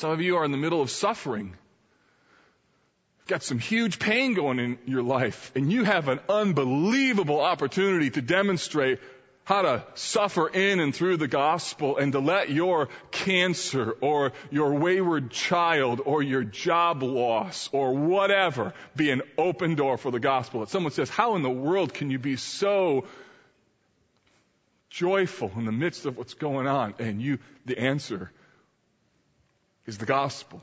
[0.00, 1.48] Some of you are in the middle of suffering.
[3.18, 8.08] You've Got some huge pain going in your life, and you have an unbelievable opportunity
[8.08, 8.98] to demonstrate
[9.44, 14.72] how to suffer in and through the gospel and to let your cancer or your
[14.72, 20.60] wayward child or your job loss or whatever be an open door for the gospel.
[20.60, 23.04] That someone says, how in the world can you be so
[24.88, 26.94] joyful in the midst of what's going on?
[26.98, 28.30] And you, the answer
[29.86, 30.60] is the gospel.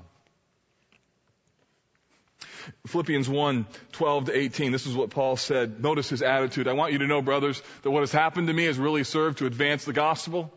[2.88, 5.82] Philippians 1, 12 to 18, this is what Paul said.
[5.82, 6.68] Notice his attitude.
[6.68, 9.38] I want you to know, brothers, that what has happened to me has really served
[9.40, 10.52] to advance the gospel,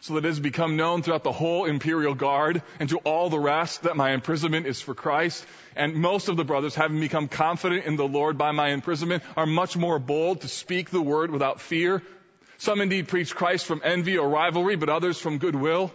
[0.00, 3.38] so that it has become known throughout the whole imperial guard and to all the
[3.38, 5.46] rest that my imprisonment is for Christ.
[5.76, 9.46] And most of the brothers, having become confident in the Lord by my imprisonment, are
[9.46, 12.02] much more bold to speak the word without fear.
[12.58, 15.92] Some indeed preach Christ from envy or rivalry, but others from goodwill.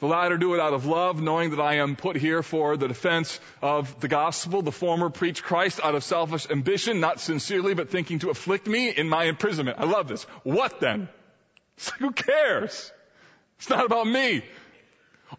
[0.00, 2.86] The latter do it out of love, knowing that I am put here for the
[2.86, 4.62] defense of the gospel.
[4.62, 8.90] The former preach Christ out of selfish ambition, not sincerely, but thinking to afflict me
[8.90, 9.78] in my imprisonment.
[9.80, 10.22] I love this.
[10.44, 11.08] What then?
[11.76, 12.92] It's like, who cares?
[13.58, 14.44] It's not about me.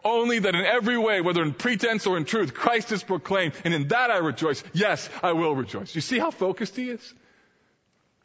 [0.04, 3.74] Only that in every way, whether in pretense or in truth, Christ is proclaimed, and
[3.74, 4.62] in that I rejoice.
[4.74, 5.96] Yes, I will rejoice.
[5.96, 7.14] You see how focused he is?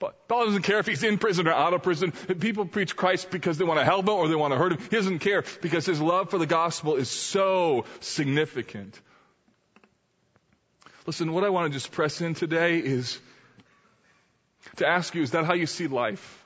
[0.01, 2.11] But Paul doesn't care if he's in prison or out of prison.
[2.13, 4.79] People preach Christ because they want to help him or they want to hurt him.
[4.79, 9.01] He doesn't care because his love for the gospel is so significant.
[11.07, 13.19] Listen, what I want to just press in today is
[14.77, 16.45] to ask you, is that how you see life?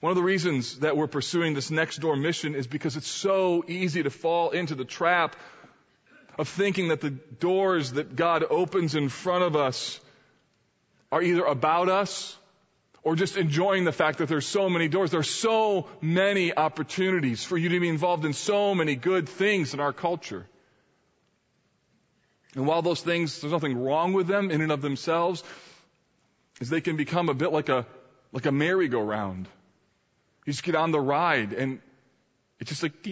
[0.00, 3.64] One of the reasons that we're pursuing this next door mission is because it's so
[3.66, 5.36] easy to fall into the trap
[6.38, 10.00] of thinking that the doors that God opens in front of us
[11.10, 12.36] are either about us
[13.02, 15.10] or just enjoying the fact that there's so many doors.
[15.12, 19.80] There's so many opportunities for you to be involved in so many good things in
[19.80, 20.46] our culture.
[22.56, 25.44] And while those things, there's nothing wrong with them in and of themselves,
[26.60, 27.86] is they can become a bit like a,
[28.32, 29.46] like a merry-go-round.
[30.44, 31.80] You just get on the ride and
[32.58, 33.04] it's just like,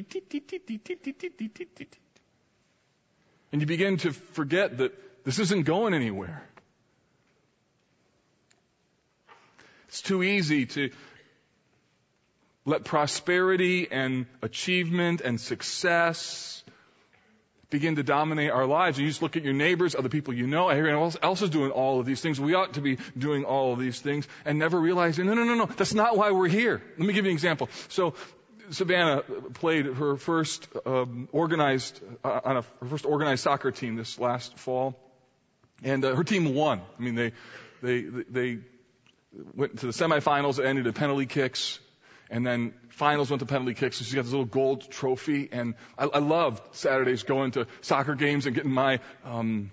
[3.53, 6.43] and you begin to forget that this isn't going anywhere.
[9.95, 10.91] It's too easy to
[12.65, 16.65] let prosperity and achievement and success
[17.71, 18.99] begin to dominate our lives.
[18.99, 22.01] You just look at your neighbors, other people you know, everyone else is doing all
[22.01, 22.41] of these things.
[22.41, 25.55] We ought to be doing all of these things and never realizing, no, no, no,
[25.55, 26.83] no, that's not why we're here.
[26.99, 27.69] Let me give you an example.
[27.87, 28.15] So,
[28.71, 34.19] Savannah played her first um, organized uh, on a her first organized soccer team this
[34.19, 34.99] last fall,
[35.85, 36.81] and uh, her team won.
[36.99, 37.33] I mean, they
[37.81, 38.59] they they
[39.55, 41.79] went to the semifinals, ended in penalty kicks,
[42.31, 43.99] and then finals went to penalty kicks.
[43.99, 48.15] So she got this little gold trophy, and I, I loved Saturdays going to soccer
[48.15, 49.71] games and getting my um,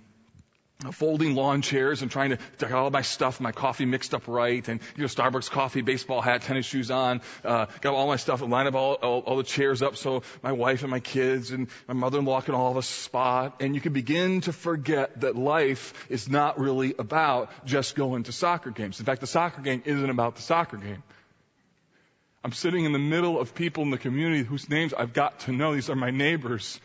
[0.92, 4.68] folding lawn chairs and trying to get all my stuff, my coffee mixed up right,
[4.68, 8.42] and you know Starbucks coffee, baseball hat, tennis shoes on, uh, got all my stuff
[8.42, 11.52] and line up all, all, all the chairs up so my wife and my kids
[11.52, 15.36] and my mother-in-law can all have a spot, and you can begin to forget that
[15.36, 19.00] life is not really about just going to soccer games.
[19.00, 21.04] In fact, the soccer game isn't about the soccer game.
[22.44, 25.52] I'm sitting in the middle of people in the community whose names I've got to
[25.52, 25.76] know.
[25.76, 26.80] These are my neighbors.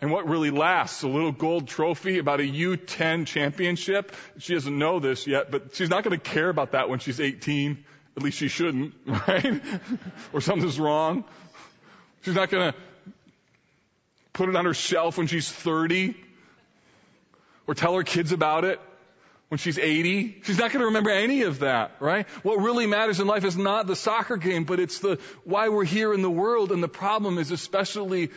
[0.00, 1.02] And what really lasts?
[1.02, 4.14] A little gold trophy about a U10 championship?
[4.38, 7.20] She doesn't know this yet, but she's not going to care about that when she's
[7.20, 7.84] 18.
[8.16, 9.60] At least she shouldn't, right?
[10.32, 11.24] or something's wrong.
[12.22, 12.78] She's not going to
[14.32, 16.16] put it on her shelf when she's 30
[17.66, 18.80] or tell her kids about it
[19.48, 20.42] when she's 80.
[20.44, 22.26] She's not going to remember any of that, right?
[22.42, 25.84] What really matters in life is not the soccer game, but it's the why we're
[25.84, 26.72] here in the world.
[26.72, 28.30] And the problem is especially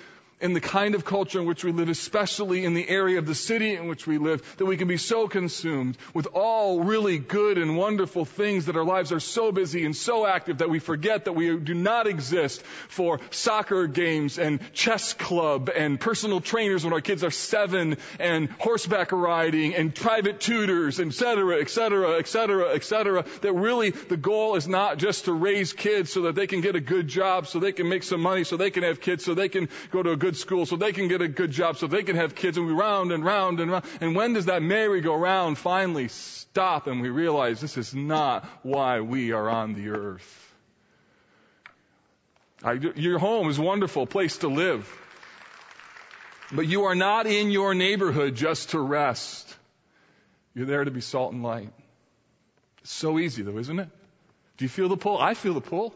[0.44, 3.34] in the kind of culture in which we live, especially in the area of the
[3.34, 7.58] city in which we live, that we can be so consumed with all really good
[7.58, 11.24] and wonderful things that our lives are so busy and so active that we forget
[11.26, 16.92] that we do not exist for soccer games and chess club and personal trainers when
[16.92, 22.28] our kids are seven and horseback riding and private tutors, et cetera, et cetera, et
[22.28, 23.24] cetera, et cetera.
[23.42, 26.76] That really the goal is not just to raise kids so that they can get
[26.76, 29.34] a good job, so they can make some money, so they can have kids, so
[29.34, 31.78] they can go to a good good school so they can get a good job
[31.78, 33.86] so they can have kids and we round and round and round.
[34.02, 39.32] And when does that merry-go-round finally stop and we realize this is not why we
[39.32, 40.40] are on the earth?
[42.64, 44.90] I, your home is a wonderful place to live.
[46.52, 49.54] But you are not in your neighborhood just to rest.
[50.56, 51.72] You're there to be salt and light.
[52.82, 53.90] It's so easy though, isn't it?
[54.58, 55.18] Do you feel the pull?
[55.18, 55.94] I feel the pull.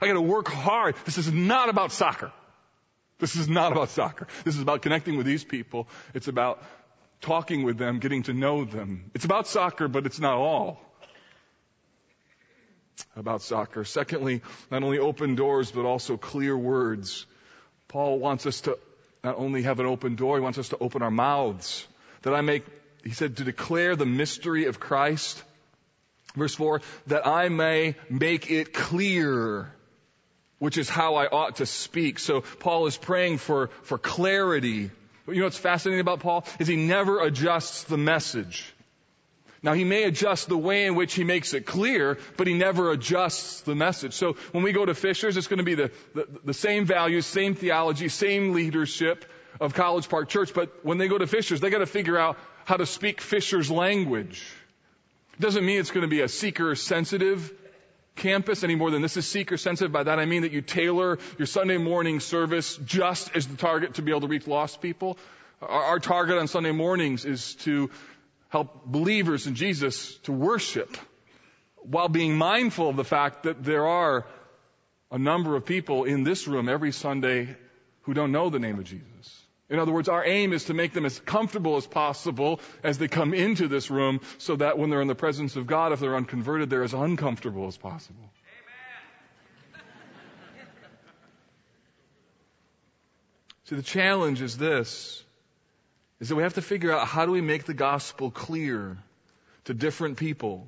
[0.00, 0.94] I gotta work hard.
[1.04, 2.32] This is not about soccer.
[3.20, 4.26] This is not about soccer.
[4.44, 5.88] This is about connecting with these people.
[6.14, 6.62] It's about
[7.20, 9.10] talking with them, getting to know them.
[9.14, 10.80] It's about soccer, but it's not all
[13.16, 13.84] about soccer.
[13.84, 17.26] Secondly, not only open doors, but also clear words.
[17.88, 18.78] Paul wants us to
[19.22, 21.86] not only have an open door, he wants us to open our mouths.
[22.22, 22.64] That I make,
[23.04, 25.42] he said, to declare the mystery of Christ.
[26.34, 29.72] Verse 4, that I may make it clear
[30.60, 32.20] which is how I ought to speak.
[32.20, 34.90] So Paul is praying for, for clarity.
[35.26, 36.44] You know what's fascinating about Paul?
[36.60, 38.72] Is he never adjusts the message.
[39.62, 42.92] Now he may adjust the way in which he makes it clear, but he never
[42.92, 44.14] adjusts the message.
[44.14, 47.26] So when we go to Fishers, it's going to be the, the, the same values,
[47.26, 49.24] same theology, same leadership
[49.60, 52.38] of College Park Church, but when they go to Fishers, they got to figure out
[52.64, 54.46] how to speak Fishers language.
[55.34, 57.52] It doesn't mean it's going to be a seeker sensitive
[58.16, 59.92] campus any more than this is seeker sensitive.
[59.92, 63.94] By that I mean that you tailor your Sunday morning service just as the target
[63.94, 65.18] to be able to reach lost people.
[65.60, 67.90] Our, our target on Sunday mornings is to
[68.48, 70.96] help believers in Jesus to worship
[71.76, 74.26] while being mindful of the fact that there are
[75.10, 77.56] a number of people in this room every Sunday
[78.02, 79.39] who don't know the name of Jesus.
[79.70, 83.06] In other words, our aim is to make them as comfortable as possible as they
[83.06, 86.16] come into this room so that when they're in the presence of God, if they're
[86.16, 88.30] unconverted, they're as uncomfortable as possible.
[93.64, 95.22] See, the challenge is this,
[96.18, 98.98] is that we have to figure out how do we make the gospel clear
[99.66, 100.66] to different people?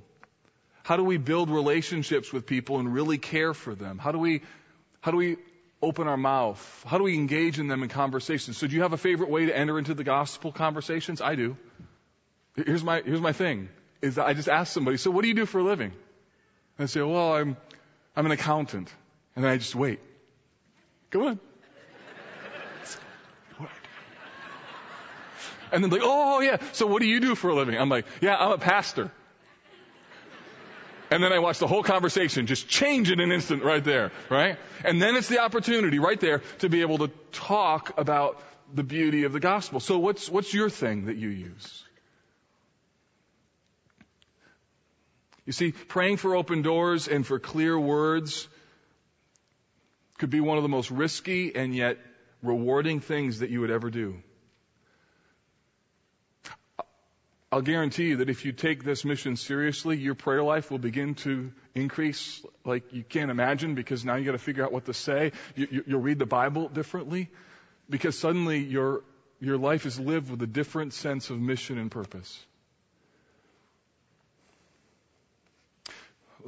[0.84, 3.98] How do we build relationships with people and really care for them?
[3.98, 4.42] How do we,
[5.00, 5.38] how do we
[5.82, 6.84] open our mouth?
[6.86, 8.56] How do we engage in them in conversations?
[8.56, 11.20] So do you have a favorite way to enter into the gospel conversations?
[11.20, 11.56] I do.
[12.54, 13.68] Here's my, here's my thing,
[14.00, 15.92] is I just ask somebody, so what do you do for a living?
[16.78, 17.56] And I say, well, I'm,
[18.14, 18.92] I'm an accountant.
[19.34, 20.00] And then I just wait.
[21.10, 21.40] Come on.
[25.72, 27.78] And then like, oh yeah, so what do you do for a living?
[27.78, 29.10] I'm like, yeah, I'm a pastor.
[31.12, 34.56] And then I watch the whole conversation just change in an instant right there, right?
[34.82, 38.42] And then it's the opportunity right there to be able to talk about
[38.72, 39.78] the beauty of the gospel.
[39.78, 41.84] So what's, what's your thing that you use?
[45.44, 48.48] You see, praying for open doors and for clear words
[50.16, 51.98] could be one of the most risky and yet
[52.42, 54.22] rewarding things that you would ever do.
[57.52, 61.14] I'll guarantee you that if you take this mission seriously, your prayer life will begin
[61.16, 64.94] to increase like you can't imagine because now you got to figure out what to
[64.94, 65.32] say.
[65.54, 67.28] You, will read the Bible differently
[67.90, 69.02] because suddenly your,
[69.38, 72.42] your life is lived with a different sense of mission and purpose.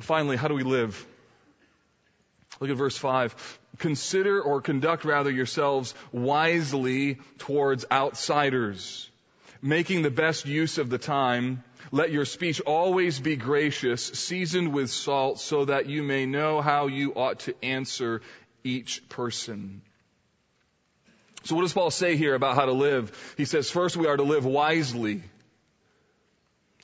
[0.01, 1.07] Finally, how do we live?
[2.61, 3.59] Look at verse 5.
[3.77, 9.11] Consider or conduct rather yourselves wisely towards outsiders,
[9.65, 11.65] making the best use of the time.
[11.91, 16.87] Let your speech always be gracious, seasoned with salt, so that you may know how
[16.87, 18.21] you ought to answer
[18.63, 19.81] each person.
[21.45, 23.35] So what does Paul say here about how to live?
[23.39, 25.23] He says, first we are to live wisely.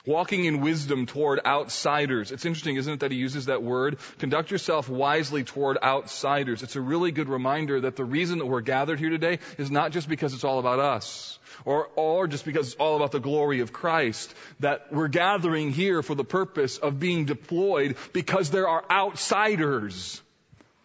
[0.05, 2.31] Walking in wisdom toward outsiders.
[2.31, 3.99] It's interesting, isn't it, that he uses that word?
[4.17, 6.63] Conduct yourself wisely toward outsiders.
[6.63, 9.91] It's a really good reminder that the reason that we're gathered here today is not
[9.91, 13.59] just because it's all about us, or, or just because it's all about the glory
[13.59, 14.33] of Christ.
[14.59, 20.21] That we're gathering here for the purpose of being deployed because there are outsiders.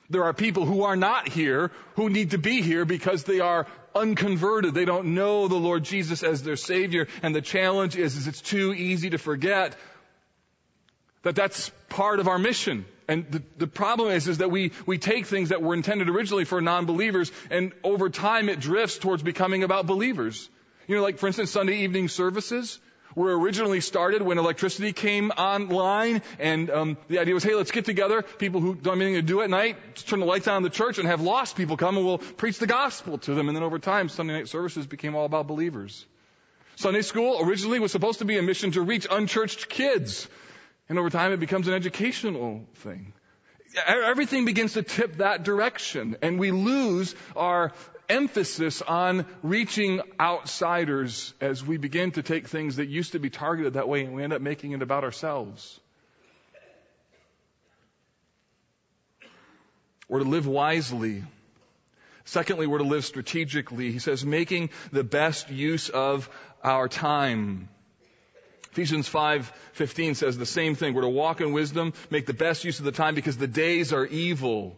[0.08, 3.66] There are people who are not here who need to be here because they are
[3.94, 4.74] unconverted.
[4.74, 7.08] They don't know the Lord Jesus as their Savior.
[7.22, 9.76] And the challenge is, is it's too easy to forget
[11.22, 12.86] that that's part of our mission.
[13.08, 16.44] And the, the problem is, is that we, we take things that were intended originally
[16.44, 20.48] for non-believers and over time it drifts towards becoming about believers.
[20.86, 22.78] You know, like for instance, Sunday evening services
[23.16, 27.86] were originally started when electricity came online, and um, the idea was, hey, let's get
[27.86, 30.62] together, people who don't have anything to do at night, turn the lights on in
[30.62, 33.48] the church, and have lost people come, and we'll preach the gospel to them.
[33.48, 36.06] And then over time, Sunday night services became all about believers.
[36.76, 40.28] Sunday school originally was supposed to be a mission to reach unchurched kids,
[40.88, 43.14] and over time, it becomes an educational thing
[43.86, 47.72] everything begins to tip that direction and we lose our
[48.08, 53.74] emphasis on reaching outsiders as we begin to take things that used to be targeted
[53.74, 55.80] that way and we end up making it about ourselves.
[60.08, 61.24] We're to live wisely.
[62.24, 63.92] Secondly, we're to live strategically.
[63.92, 66.28] He says, making the best use of
[66.62, 67.68] our time.
[68.72, 70.92] Ephesians 5:15 says the same thing.
[70.92, 73.92] We're to walk in wisdom, make the best use of the time because the days
[73.92, 74.76] are evil.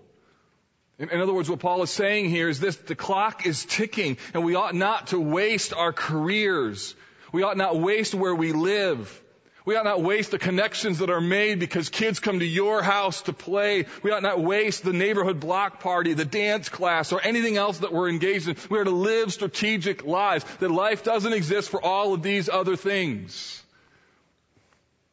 [0.98, 4.18] In, in other words, what Paul is saying here is this, the clock is ticking
[4.34, 6.94] and we ought not to waste our careers.
[7.32, 9.22] We ought not waste where we live.
[9.64, 13.20] We ought not waste the connections that are made because kids come to your house
[13.22, 13.84] to play.
[14.02, 17.92] We ought not waste the neighborhood block party, the dance class, or anything else that
[17.92, 18.56] we're engaged in.
[18.70, 20.46] We are to live strategic lives.
[20.60, 23.62] That life doesn't exist for all of these other things.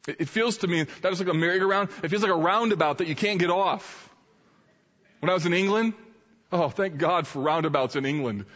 [0.08, 1.90] It, feels to me that is like a merry-go-round.
[2.02, 4.08] It feels like a roundabout that you can't get off.
[5.20, 5.94] When I was in England,
[6.52, 8.46] oh, thank God for roundabouts in England.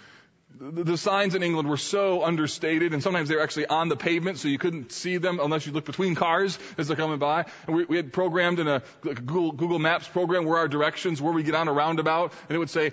[0.58, 3.96] The, the signs in England were so understated, and sometimes they were actually on the
[3.96, 7.46] pavement, so you couldn't see them unless you looked between cars as they're coming by.
[7.66, 10.68] And we, we had programmed in a, like a Google, Google Maps program where our
[10.68, 12.92] directions, where we get on a roundabout, and it would say,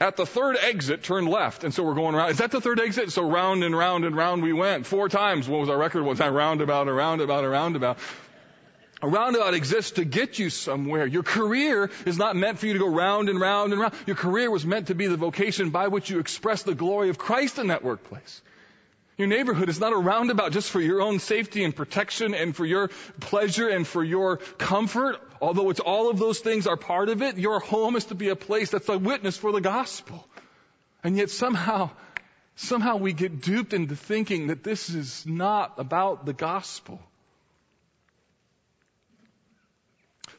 [0.00, 1.64] at the third exit, turn left.
[1.64, 2.30] And so we're going around.
[2.30, 3.12] Is that the third exit?
[3.12, 4.86] So round and round and round we went.
[4.86, 5.48] Four times.
[5.48, 6.34] What was our record one time?
[6.34, 7.98] Roundabout, a roundabout, a roundabout.
[9.04, 11.06] A roundabout exists to get you somewhere.
[11.06, 13.92] Your career is not meant for you to go round and round and round.
[14.06, 17.18] Your career was meant to be the vocation by which you express the glory of
[17.18, 18.40] Christ in that workplace.
[19.18, 22.64] Your neighborhood is not a roundabout just for your own safety and protection and for
[22.64, 22.88] your
[23.20, 25.20] pleasure and for your comfort.
[25.38, 28.30] Although it's all of those things are part of it, your home is to be
[28.30, 30.26] a place that's a witness for the gospel.
[31.02, 31.90] And yet somehow,
[32.56, 37.02] somehow we get duped into thinking that this is not about the gospel.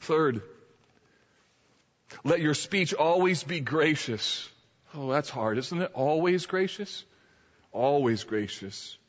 [0.06, 0.44] Third,
[2.24, 4.48] let your speech always be gracious.
[4.94, 5.90] Oh, that's hard, isn't it?
[5.96, 7.04] Always gracious?
[7.72, 9.00] Always gracious.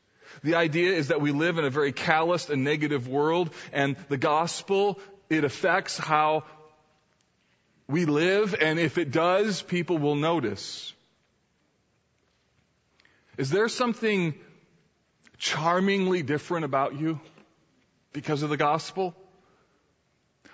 [0.42, 4.16] The idea is that we live in a very calloused and negative world, and the
[4.16, 6.44] gospel, it affects how
[7.86, 10.94] we live, and if it does, people will notice.
[13.36, 14.32] Is there something
[15.36, 17.20] charmingly different about you
[18.14, 19.14] because of the gospel?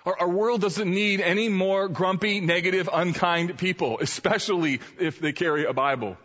[0.05, 5.65] Our, our, world doesn't need any more grumpy, negative, unkind people, especially if they carry
[5.65, 6.17] a Bible.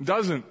[0.00, 0.44] It doesn't.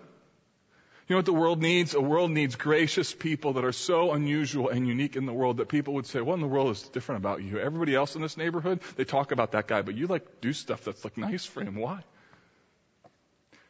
[1.07, 1.95] You know what the world needs?
[1.95, 5.69] A world needs gracious people that are so unusual and unique in the world that
[5.69, 7.59] people would say, what in the world is different about you?
[7.59, 10.83] Everybody else in this neighborhood, they talk about that guy, but you like do stuff
[10.83, 11.75] that's like nice for him.
[11.75, 12.03] Why?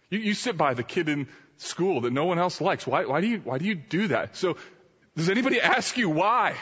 [0.10, 1.28] You, you sit by the kid in
[1.58, 2.88] school that no one else likes.
[2.88, 4.36] Why, why do you, why do you do that?
[4.36, 4.58] So,
[5.16, 6.56] does anybody ask you why?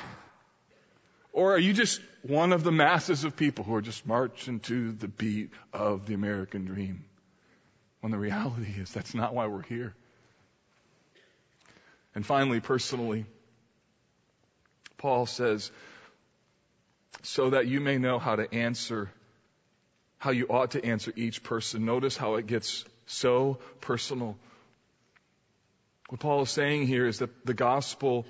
[1.35, 4.93] Or are you just one of the masses of people who are just marching to
[4.93, 7.03] the beat of the American dream?
[7.99, 9.93] When the reality is that's not why we're here.
[12.15, 13.25] And finally, personally,
[14.97, 15.71] Paul says,
[17.23, 19.11] so that you may know how to answer,
[20.17, 21.83] how you ought to answer each person.
[21.83, 24.37] Notice how it gets so personal.
[26.07, 28.25] What Paul is saying here is that the gospel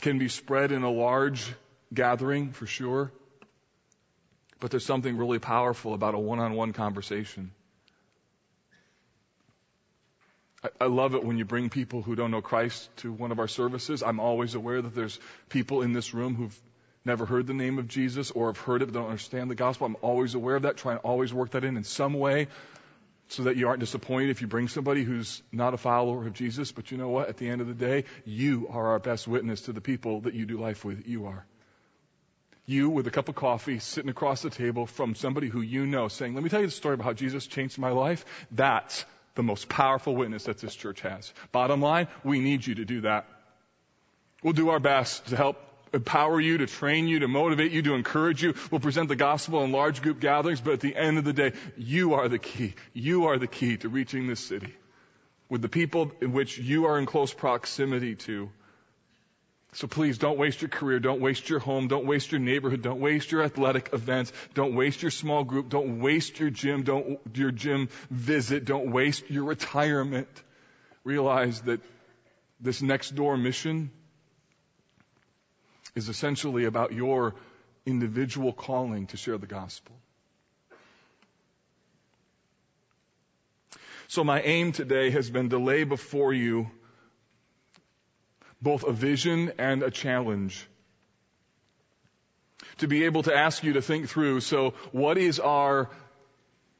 [0.00, 1.52] can be spread in a large
[1.92, 3.12] gathering for sure.
[4.60, 7.52] But there's something really powerful about a one-on-one conversation.
[10.80, 13.46] I, love it when you bring people who don't know Christ to one of our
[13.46, 14.02] services.
[14.02, 16.58] I'm always aware that there's people in this room who've
[17.04, 19.86] never heard the name of Jesus or have heard it but don't understand the gospel.
[19.86, 22.48] I'm always aware of that, trying to always work that in in some way
[23.28, 26.72] so that you aren't disappointed if you bring somebody who's not a follower of Jesus.
[26.72, 27.28] But you know what?
[27.28, 30.34] At the end of the day, you are our best witness to the people that
[30.34, 31.06] you do life with.
[31.06, 31.44] You are.
[32.66, 36.08] You with a cup of coffee sitting across the table from somebody who you know
[36.08, 38.24] saying, let me tell you the story about how Jesus changed my life.
[38.50, 39.04] That's
[39.36, 41.32] the most powerful witness that this church has.
[41.52, 43.26] Bottom line, we need you to do that.
[44.42, 45.62] We'll do our best to help
[45.92, 48.54] empower you, to train you, to motivate you, to encourage you.
[48.70, 51.52] We'll present the gospel in large group gatherings, but at the end of the day,
[51.76, 52.74] you are the key.
[52.92, 54.74] You are the key to reaching this city
[55.48, 58.50] with the people in which you are in close proximity to.
[59.72, 61.00] So please don't waste your career.
[61.00, 61.88] Don't waste your home.
[61.88, 62.80] Don't waste your neighborhood.
[62.82, 64.32] Don't waste your athletic events.
[64.54, 65.68] Don't waste your small group.
[65.68, 66.82] Don't waste your gym.
[66.82, 68.64] Don't your gym visit.
[68.64, 70.28] Don't waste your retirement.
[71.04, 71.80] Realize that
[72.58, 73.90] this next door mission
[75.94, 77.34] is essentially about your
[77.84, 79.94] individual calling to share the gospel.
[84.08, 86.70] So my aim today has been to lay before you
[88.60, 90.66] both a vision and a challenge.
[92.78, 95.90] To be able to ask you to think through, so what is our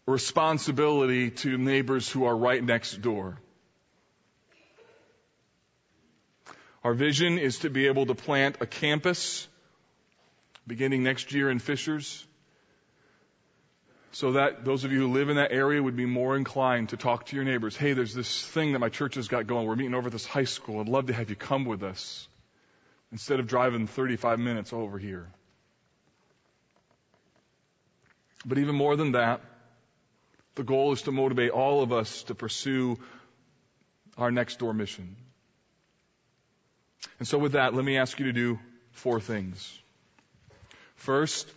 [0.07, 3.39] responsibility to neighbors who are right next door?
[6.85, 9.49] Our vision is to be able to plant a campus
[10.67, 12.25] beginning next year in Fishers
[14.17, 16.97] so that those of you who live in that area would be more inclined to
[16.97, 17.77] talk to your neighbors.
[17.77, 19.67] Hey, there's this thing that my church has got going.
[19.67, 20.81] We're meeting over at this high school.
[20.81, 22.27] I'd love to have you come with us
[23.13, 25.29] instead of driving 35 minutes over here.
[28.47, 29.43] But even more than that,
[30.55, 32.99] the goal is to motivate all of us to pursue
[34.17, 35.15] our next door mission.
[37.19, 38.59] And so with that, let me ask you to do
[38.93, 39.79] four things.
[40.95, 41.53] First,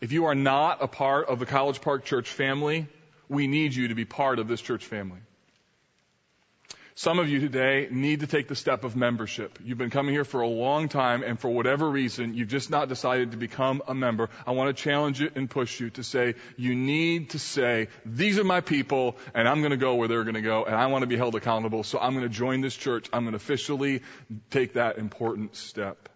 [0.00, 2.88] If you are not a part of the College Park Church family,
[3.28, 5.18] we need you to be part of this church family.
[6.94, 9.58] Some of you today need to take the step of membership.
[9.64, 12.88] You've been coming here for a long time and for whatever reason, you've just not
[12.88, 14.28] decided to become a member.
[14.46, 18.38] I want to challenge you and push you to say, you need to say, these
[18.38, 20.86] are my people and I'm going to go where they're going to go and I
[20.86, 21.84] want to be held accountable.
[21.84, 23.08] So I'm going to join this church.
[23.12, 24.02] I'm going to officially
[24.50, 26.08] take that important step.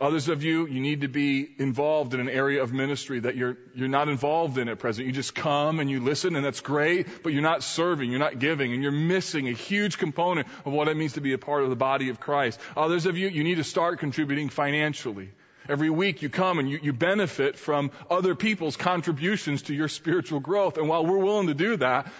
[0.00, 3.58] Others of you, you need to be involved in an area of ministry that you're,
[3.74, 5.08] you're not involved in at present.
[5.08, 8.38] You just come and you listen and that's great, but you're not serving, you're not
[8.38, 11.64] giving, and you're missing a huge component of what it means to be a part
[11.64, 12.60] of the body of Christ.
[12.76, 15.30] Others of you, you need to start contributing financially.
[15.68, 20.38] Every week you come and you, you benefit from other people's contributions to your spiritual
[20.38, 20.78] growth.
[20.78, 22.12] And while we're willing to do that,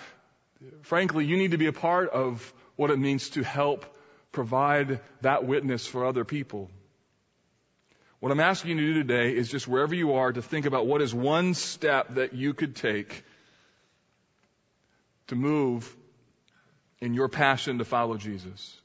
[0.83, 3.87] frankly, you need to be a part of what it means to help
[4.33, 6.71] provide that witness for other people.
[8.21, 10.87] What I'm asking you to do today is just wherever you are to think about
[10.87, 13.25] what is one step that you could take
[15.29, 15.95] to move
[17.01, 18.77] in your passion to follow Jesus.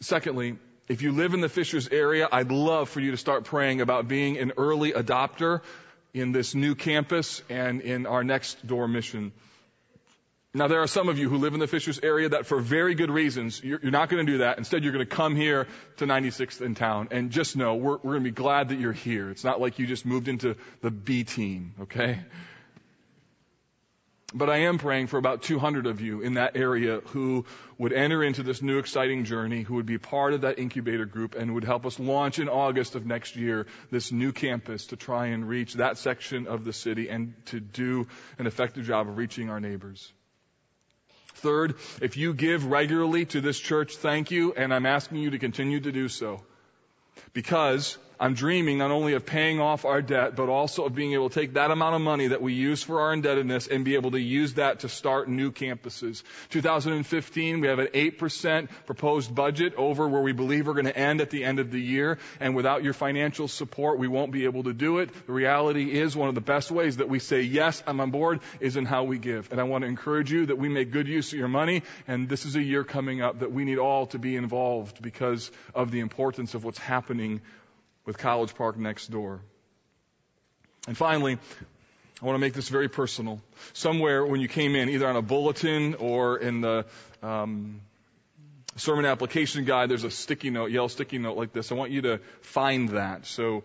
[0.00, 3.80] Secondly, if you live in the Fishers area, I'd love for you to start praying
[3.80, 5.62] about being an early adopter
[6.12, 9.32] in this new campus and in our next door mission.
[10.56, 12.94] Now, there are some of you who live in the Fishers area that for very
[12.94, 14.56] good reasons, you're, you're not going to do that.
[14.56, 15.66] Instead, you're going to come here
[15.98, 17.08] to 96th in Towne.
[17.10, 19.28] And just know, we're, we're going to be glad that you're here.
[19.28, 22.20] It's not like you just moved into the B team, okay?
[24.32, 27.44] But I am praying for about 200 of you in that area who
[27.76, 31.34] would enter into this new exciting journey, who would be part of that incubator group
[31.34, 35.26] and would help us launch in August of next year this new campus to try
[35.26, 38.06] and reach that section of the city and to do
[38.38, 40.10] an effective job of reaching our neighbors.
[41.36, 45.38] Third, if you give regularly to this church, thank you, and I'm asking you to
[45.38, 46.42] continue to do so.
[47.32, 51.28] Because I'm dreaming not only of paying off our debt, but also of being able
[51.28, 54.12] to take that amount of money that we use for our indebtedness and be able
[54.12, 56.22] to use that to start new campuses.
[56.48, 61.20] 2015, we have an 8% proposed budget over where we believe we're going to end
[61.20, 62.18] at the end of the year.
[62.40, 65.10] And without your financial support, we won't be able to do it.
[65.26, 68.40] The reality is one of the best ways that we say, yes, I'm on board
[68.60, 69.52] is in how we give.
[69.52, 71.82] And I want to encourage you that we make good use of your money.
[72.08, 75.50] And this is a year coming up that we need all to be involved because
[75.74, 77.42] of the importance of what's happening
[78.06, 79.40] with College Park next door.
[80.86, 81.38] And finally,
[82.22, 83.40] I want to make this very personal.
[83.74, 86.86] Somewhere when you came in, either on a bulletin or in the
[87.22, 87.80] um,
[88.76, 91.72] sermon application guide, there's a sticky note, yellow sticky note like this.
[91.72, 93.26] I want you to find that.
[93.26, 93.64] So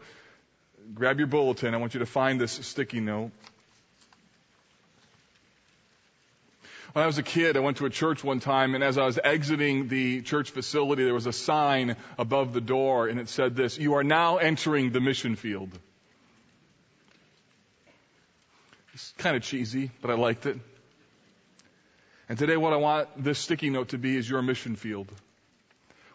[0.93, 1.73] grab your bulletin.
[1.73, 3.31] I want you to find this sticky note.
[6.93, 9.05] When I was a kid, I went to a church one time, and as I
[9.05, 13.55] was exiting the church facility, there was a sign above the door, and it said
[13.55, 15.69] this You are now entering the mission field.
[18.93, 20.57] It's kind of cheesy, but I liked it.
[22.27, 25.09] And today, what I want this sticky note to be is your mission field.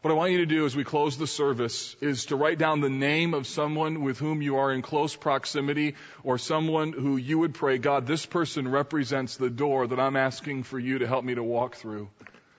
[0.07, 2.80] What I want you to do as we close the service is to write down
[2.80, 7.40] the name of someone with whom you are in close proximity or someone who you
[7.40, 11.24] would pray, God, this person represents the door that I'm asking for you to help
[11.24, 12.09] me to walk through.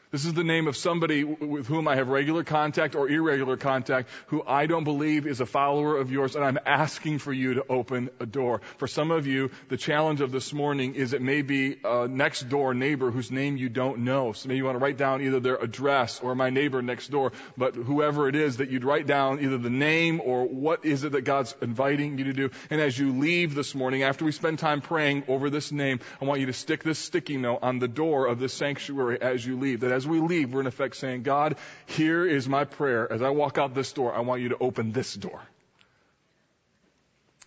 [0.10, 4.08] This is the name of somebody with whom I have regular contact or irregular contact
[4.28, 7.66] who I don't believe is a follower of yours, and I'm asking for you to
[7.68, 8.62] open a door.
[8.78, 12.48] For some of you, the challenge of this morning is it may be a next
[12.48, 14.32] door neighbor whose name you don't know.
[14.32, 17.34] So maybe you want to write down either their address or my neighbor next door,
[17.58, 21.12] but whoever it is that you'd write down either the name or what is it
[21.12, 22.50] that God's inviting you to do.
[22.70, 26.26] And as you leave this morning, after we spend time praying over this name, I
[26.26, 29.60] want you to stick this sticky note on the door of this sanctuary as you
[29.60, 29.82] leave.
[29.82, 33.12] That as we leave, we're in effect saying, God, here is my prayer.
[33.12, 35.42] As I walk out this door, I want you to open this door.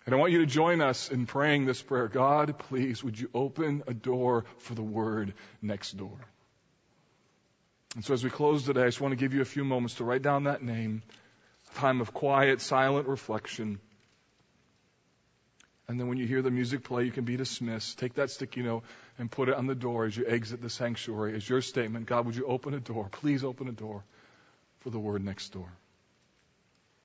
[0.05, 2.07] And I want you to join us in praying this prayer.
[2.07, 6.17] God, please, would you open a door for the word next door?
[7.95, 9.95] And so as we close today, I just want to give you a few moments
[9.95, 11.03] to write down that name,
[11.73, 13.79] a time of quiet, silent reflection.
[15.87, 17.99] And then when you hear the music play, you can be dismissed.
[17.99, 18.83] Take that sticky note
[19.21, 22.25] and put it on the door as you exit the sanctuary as your statement God,
[22.25, 23.07] would you open a door?
[23.11, 24.03] Please open a door
[24.79, 25.71] for the word next door.